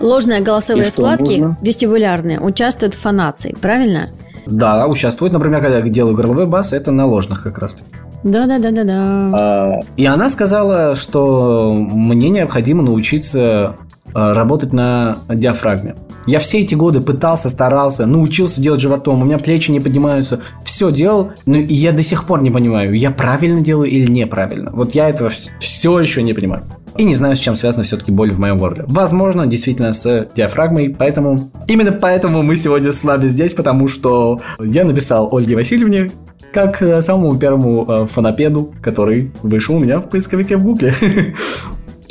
Ложные 0.00 0.40
голосовые 0.40 0.84
складки, 0.84 1.40
нужно? 1.40 1.58
вестибулярные, 1.60 2.40
участвуют 2.40 2.94
в 2.94 3.00
фонации, 3.00 3.54
правильно? 3.60 4.10
Да, 4.46 4.86
участвуют, 4.86 5.32
например, 5.32 5.60
когда 5.60 5.78
я 5.78 5.88
делаю 5.88 6.16
горловой 6.16 6.46
бас, 6.46 6.72
это 6.72 6.90
на 6.90 7.06
ложных 7.06 7.42
как 7.42 7.58
раз 7.58 7.74
таки. 7.74 7.90
Да-да-да-да-да. 8.24 9.30
А, 9.32 9.80
И 9.96 10.06
она 10.06 10.28
сказала, 10.28 10.96
что 10.96 11.74
мне 11.74 12.30
необходимо 12.30 12.82
научиться 12.82 13.76
э, 14.06 14.32
работать 14.32 14.72
на 14.72 15.16
диафрагме. 15.28 15.96
Я 16.26 16.38
все 16.38 16.60
эти 16.60 16.74
годы 16.76 17.00
пытался, 17.00 17.48
старался, 17.48 18.06
научился 18.06 18.60
делать 18.60 18.80
животом, 18.80 19.20
у 19.20 19.24
меня 19.24 19.38
плечи 19.38 19.72
не 19.72 19.80
поднимаются, 19.80 20.40
все 20.64 20.92
делал, 20.92 21.32
но 21.46 21.56
я 21.56 21.92
до 21.92 22.04
сих 22.04 22.24
пор 22.24 22.42
не 22.42 22.50
понимаю, 22.50 22.92
я 22.92 23.10
правильно 23.10 23.60
делаю 23.60 23.90
или 23.90 24.08
неправильно. 24.08 24.70
Вот 24.72 24.94
я 24.94 25.08
этого 25.08 25.30
все 25.58 25.98
еще 25.98 26.22
не 26.22 26.32
понимаю. 26.32 26.62
И 26.96 27.04
не 27.04 27.14
знаю, 27.14 27.36
с 27.36 27.38
чем 27.38 27.56
связана 27.56 27.84
все-таки 27.84 28.12
боль 28.12 28.30
в 28.30 28.38
моем 28.38 28.58
горле. 28.58 28.84
Возможно, 28.86 29.46
действительно 29.46 29.92
с 29.92 30.28
диафрагмой, 30.34 30.90
поэтому... 30.90 31.50
Именно 31.66 31.92
поэтому 31.92 32.42
мы 32.42 32.56
сегодня 32.56 32.92
с 32.92 33.02
вами 33.02 33.26
здесь, 33.26 33.54
потому 33.54 33.88
что 33.88 34.40
я 34.60 34.84
написал 34.84 35.28
Ольге 35.32 35.56
Васильевне, 35.56 36.10
как 36.52 36.82
э, 36.82 37.00
самому 37.00 37.36
первому 37.38 37.84
э, 37.88 38.06
фонопеду, 38.06 38.74
который 38.82 39.32
вышел 39.42 39.76
у 39.76 39.80
меня 39.80 40.00
в 40.00 40.08
поисковике 40.08 40.56
в 40.56 40.64
Гугле. 40.64 40.94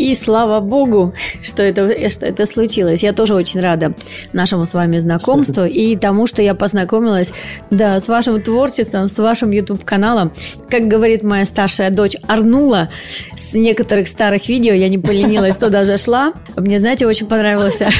И 0.01 0.15
слава 0.15 0.59
богу, 0.61 1.13
что 1.43 1.61
это, 1.61 2.09
что 2.09 2.25
это 2.25 2.47
случилось. 2.47 3.03
Я 3.03 3.13
тоже 3.13 3.35
очень 3.35 3.61
рада 3.61 3.93
нашему 4.33 4.65
с 4.65 4.73
вами 4.73 4.97
знакомству 4.97 5.63
и 5.63 5.95
тому, 5.95 6.25
что 6.25 6.41
я 6.41 6.55
познакомилась 6.55 7.31
да, 7.69 7.99
с 7.99 8.07
вашим 8.07 8.41
творчеством, 8.41 9.07
с 9.07 9.17
вашим 9.19 9.51
YouTube-каналом. 9.51 10.31
Как 10.71 10.87
говорит 10.87 11.21
моя 11.21 11.45
старшая 11.45 11.91
дочь 11.91 12.15
Арнула, 12.25 12.89
с 13.37 13.53
некоторых 13.53 14.07
старых 14.07 14.49
видео 14.49 14.73
я 14.73 14.89
не 14.89 14.97
поленилась, 14.97 15.55
туда 15.55 15.85
зашла. 15.85 16.33
Мне, 16.57 16.79
знаете, 16.79 17.05
очень 17.05 17.27
понравился 17.27 17.91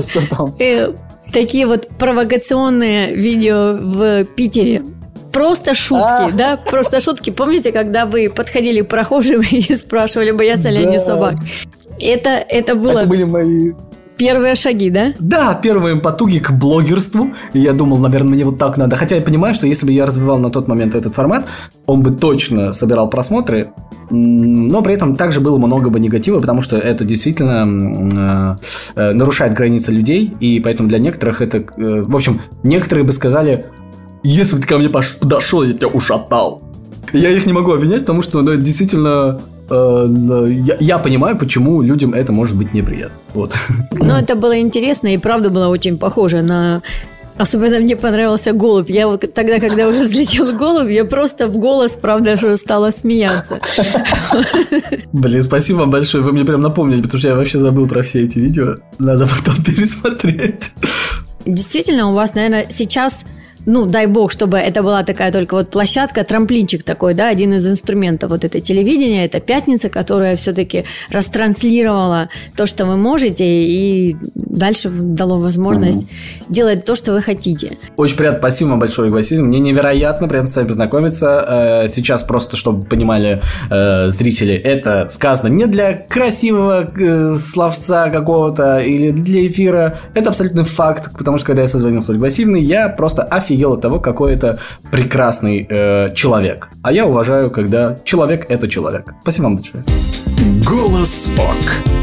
что, 0.00 0.26
там? 0.28 0.56
э, 0.58 0.92
такие 1.32 1.68
вот 1.68 1.86
провокационные 1.98 3.14
видео 3.14 3.78
в 3.80 4.24
Питере. 4.24 4.82
Просто 5.34 5.74
шутки, 5.74 6.04
А. 6.04 6.30
да, 6.32 6.56
просто 6.56 7.00
шутки. 7.00 7.30
Помните, 7.30 7.72
когда 7.72 8.06
вы 8.06 8.30
подходили 8.34 8.80
к 8.82 8.88
прохожим 8.88 9.42
и 9.50 9.74
спрашивали, 9.74 10.30
боятся 10.30 10.70
ли 10.70 10.78
они 10.86 10.98
собак? 10.98 11.34
Это, 12.00 12.30
это 12.30 12.74
было 12.74 12.98
Это 13.00 13.06
были 13.08 13.24
мои... 13.24 13.72
первые 14.16 14.54
шаги, 14.54 14.90
да? 14.90 15.12
Да, 15.18 15.54
первые 15.54 15.96
потуги 15.96 16.38
к 16.38 16.50
блогерству. 16.52 17.32
И 17.52 17.60
я 17.60 17.72
думал, 17.72 17.98
наверное, 17.98 18.30
мне 18.34 18.44
вот 18.44 18.58
так 18.58 18.76
надо. 18.76 18.96
Хотя 18.96 19.16
я 19.16 19.22
понимаю, 19.22 19.54
что 19.54 19.66
если 19.66 19.86
бы 19.86 19.92
я 19.92 20.06
развивал 20.06 20.38
на 20.38 20.50
тот 20.50 20.68
момент 20.68 20.94
этот 20.94 21.14
формат, 21.14 21.44
он 21.86 22.00
бы 22.00 22.10
точно 22.12 22.72
собирал 22.72 23.10
просмотры. 23.10 23.70
Но 24.10 24.82
при 24.82 24.94
этом 24.94 25.16
также 25.16 25.40
было 25.40 25.56
много 25.58 25.88
бы 25.90 25.98
негатива, 26.00 26.40
потому 26.40 26.62
что 26.62 26.76
это 26.76 27.04
действительно 27.04 28.56
э, 28.96 29.00
э, 29.00 29.12
нарушает 29.12 29.54
границы 29.54 29.92
людей. 29.92 30.32
И 30.40 30.60
поэтому 30.60 30.88
для 30.88 30.98
некоторых 30.98 31.40
это... 31.42 31.58
э, 31.58 32.02
В 32.06 32.14
общем, 32.14 32.40
некоторые 32.62 33.04
бы 33.04 33.12
сказали, 33.12 33.64
если 34.24 34.56
бы 34.56 34.62
ты 34.62 34.68
ко 34.68 34.78
мне 34.78 34.88
подошел, 34.88 35.62
я 35.62 35.74
тебя 35.74 35.88
ушатал. 35.88 36.62
Я 37.12 37.30
их 37.30 37.46
не 37.46 37.52
могу 37.52 37.72
обвинять, 37.72 38.00
потому 38.00 38.22
что 38.22 38.42
ну, 38.42 38.56
действительно... 38.56 39.40
э, 39.70 40.46
я, 40.66 40.76
я 40.80 40.98
понимаю, 40.98 41.36
почему 41.36 41.82
людям 41.82 42.14
это 42.14 42.32
может 42.32 42.56
быть 42.56 42.74
неприятно. 42.74 43.16
Вот. 43.34 43.52
Но 43.92 44.18
это 44.18 44.34
было 44.34 44.58
интересно 44.58 45.08
и 45.08 45.18
правда 45.18 45.50
было 45.50 45.68
очень 45.68 45.98
похоже 45.98 46.42
на... 46.42 46.82
Особенно 47.36 47.80
мне 47.80 47.96
понравился 47.96 48.52
голубь. 48.52 48.90
Я 48.90 49.08
вот 49.08 49.24
тогда, 49.34 49.58
когда 49.58 49.88
уже 49.88 50.04
взлетел 50.04 50.56
голубь, 50.56 50.90
я 50.90 51.04
просто 51.04 51.48
в 51.48 51.56
голос, 51.56 51.96
правда, 52.00 52.36
же 52.36 52.56
стала 52.56 52.92
смеяться. 52.92 53.58
Блин, 55.12 55.42
спасибо 55.42 55.78
вам 55.78 55.90
большое, 55.90 56.22
вы 56.22 56.32
мне 56.32 56.44
прям 56.44 56.62
напомнили, 56.62 57.02
потому 57.02 57.18
что 57.18 57.28
я 57.28 57.34
вообще 57.34 57.58
забыл 57.58 57.88
про 57.88 58.02
все 58.04 58.24
эти 58.24 58.38
видео. 58.38 58.76
Надо 58.98 59.26
потом 59.26 59.62
пересмотреть. 59.64 60.70
Действительно, 61.44 62.10
у 62.10 62.14
вас, 62.14 62.34
наверное, 62.34 62.66
сейчас 62.70 63.24
ну, 63.66 63.86
дай 63.86 64.06
бог, 64.06 64.30
чтобы 64.30 64.58
это 64.58 64.82
была 64.82 65.02
такая 65.02 65.32
только 65.32 65.54
вот 65.54 65.70
площадка, 65.70 66.24
трамплинчик 66.24 66.82
такой, 66.82 67.14
да, 67.14 67.28
один 67.28 67.54
из 67.54 67.66
инструментов 67.66 68.30
вот 68.30 68.44
это 68.44 68.60
телевидение, 68.60 69.24
это 69.24 69.40
пятница, 69.40 69.88
которая 69.88 70.36
все-таки 70.36 70.84
растранслировала 71.10 72.28
то, 72.56 72.66
что 72.66 72.86
вы 72.86 72.96
можете, 72.96 73.44
и 73.44 74.14
дальше 74.34 74.90
дало 74.90 75.38
возможность 75.38 76.06
делать 76.48 76.84
то, 76.84 76.94
что 76.94 77.12
вы 77.12 77.22
хотите. 77.22 77.78
Очень 77.96 78.16
приятно, 78.16 78.38
спасибо 78.38 78.70
вам 78.70 78.78
большое, 78.78 79.10
Васильевна. 79.10 79.48
Мне 79.48 79.60
невероятно 79.60 80.28
приятно 80.28 80.50
с 80.50 80.56
вами 80.56 80.68
познакомиться. 80.68 81.82
Э, 81.84 81.88
Сейчас 81.88 82.22
просто, 82.22 82.56
чтобы 82.56 82.84
понимали 82.84 83.42
э, 83.70 84.08
зрители, 84.08 84.54
это 84.54 85.08
сказано 85.10 85.48
не 85.48 85.66
для 85.66 85.94
красивого 85.94 86.90
э, 86.96 87.34
словца 87.36 88.10
какого-то 88.10 88.78
или 88.78 89.10
для 89.10 89.46
эфира. 89.46 90.00
Это 90.14 90.30
абсолютный 90.30 90.64
факт, 90.64 91.10
потому 91.16 91.38
что 91.38 91.46
когда 91.46 91.62
я 91.62 91.68
созвонился 91.68 92.08
с 92.08 92.10
Ольгой 92.10 92.28
Васильевной, 92.28 92.62
я 92.62 92.88
просто 92.88 93.22
офигел 93.22 93.53
от 93.62 93.80
того, 93.80 94.00
какой 94.00 94.34
это 94.34 94.58
прекрасный 94.90 95.66
э, 95.68 96.10
человек. 96.14 96.68
А 96.82 96.92
я 96.92 97.06
уважаю, 97.06 97.50
когда 97.50 97.96
человек– 98.04 98.46
это 98.48 98.68
человек. 98.68 99.14
Спасибо 99.22 99.44
вам 99.44 99.56
большое. 99.56 99.84
Голос 100.66 101.30
ОК. 101.38 101.94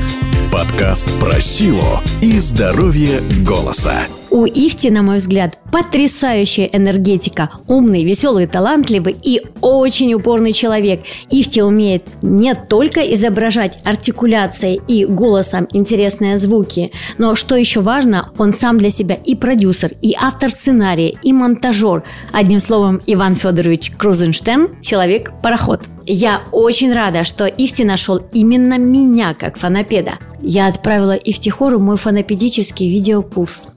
Подкаст 0.51 1.17
про 1.19 1.39
силу 1.39 1.99
и 2.21 2.37
здоровье 2.37 3.21
голоса. 3.45 4.20
У 4.33 4.45
Ифти, 4.45 4.87
на 4.87 5.01
мой 5.01 5.17
взгляд, 5.17 5.57
потрясающая 5.73 6.69
энергетика. 6.71 7.49
Умный, 7.67 8.05
веселый, 8.05 8.47
талантливый 8.47 9.13
и 9.21 9.41
очень 9.59 10.13
упорный 10.13 10.53
человек. 10.53 11.01
Ифти 11.29 11.59
умеет 11.59 12.05
не 12.21 12.55
только 12.55 13.01
изображать 13.13 13.77
артикуляцией 13.83 14.79
и 14.87 15.05
голосом 15.05 15.67
интересные 15.73 16.37
звуки, 16.37 16.93
но, 17.17 17.35
что 17.35 17.57
еще 17.57 17.81
важно, 17.81 18.31
он 18.37 18.53
сам 18.53 18.77
для 18.77 18.89
себя 18.89 19.15
и 19.15 19.35
продюсер, 19.35 19.91
и 20.01 20.15
автор 20.17 20.49
сценария, 20.49 21.13
и 21.21 21.33
монтажер. 21.33 22.03
Одним 22.31 22.61
словом, 22.61 23.01
Иван 23.05 23.35
Федорович 23.35 23.91
Крузенштерн– 23.97 24.69
человек-пароход. 24.81 25.81
Я 26.05 26.43
очень 26.53 26.93
рада, 26.93 27.25
что 27.25 27.47
Ифти 27.47 27.83
нашел 27.83 28.21
именно 28.31 28.77
меня 28.77 29.33
как 29.33 29.57
фонопеда. 29.57 30.19
Я 30.41 30.67
отправила 30.67 31.11
Ифтихору 31.11 31.79
мой 31.79 31.97
фонопедический 31.97 32.89
видеокурс 32.89 33.67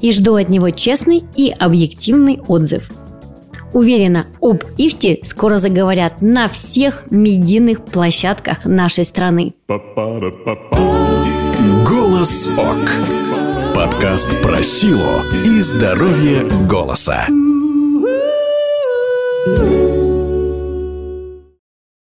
и 0.00 0.12
жду 0.12 0.34
от 0.36 0.48
него 0.48 0.70
честный 0.70 1.24
и 1.34 1.50
объективный 1.50 2.40
отзыв. 2.46 2.90
Уверена, 3.72 4.26
об 4.40 4.64
Ифте 4.76 5.18
скоро 5.22 5.56
заговорят 5.56 6.20
на 6.20 6.48
всех 6.48 7.04
медийных 7.10 7.84
площадках 7.84 8.64
нашей 8.64 9.04
страны. 9.04 9.54
Голос 11.86 12.50
ОК. 12.50 12.90
Подкаст 13.74 14.40
про 14.42 14.62
силу 14.62 15.22
и 15.44 15.60
здоровье 15.60 16.42
голоса. 16.68 17.26
Ooh. 19.44 19.81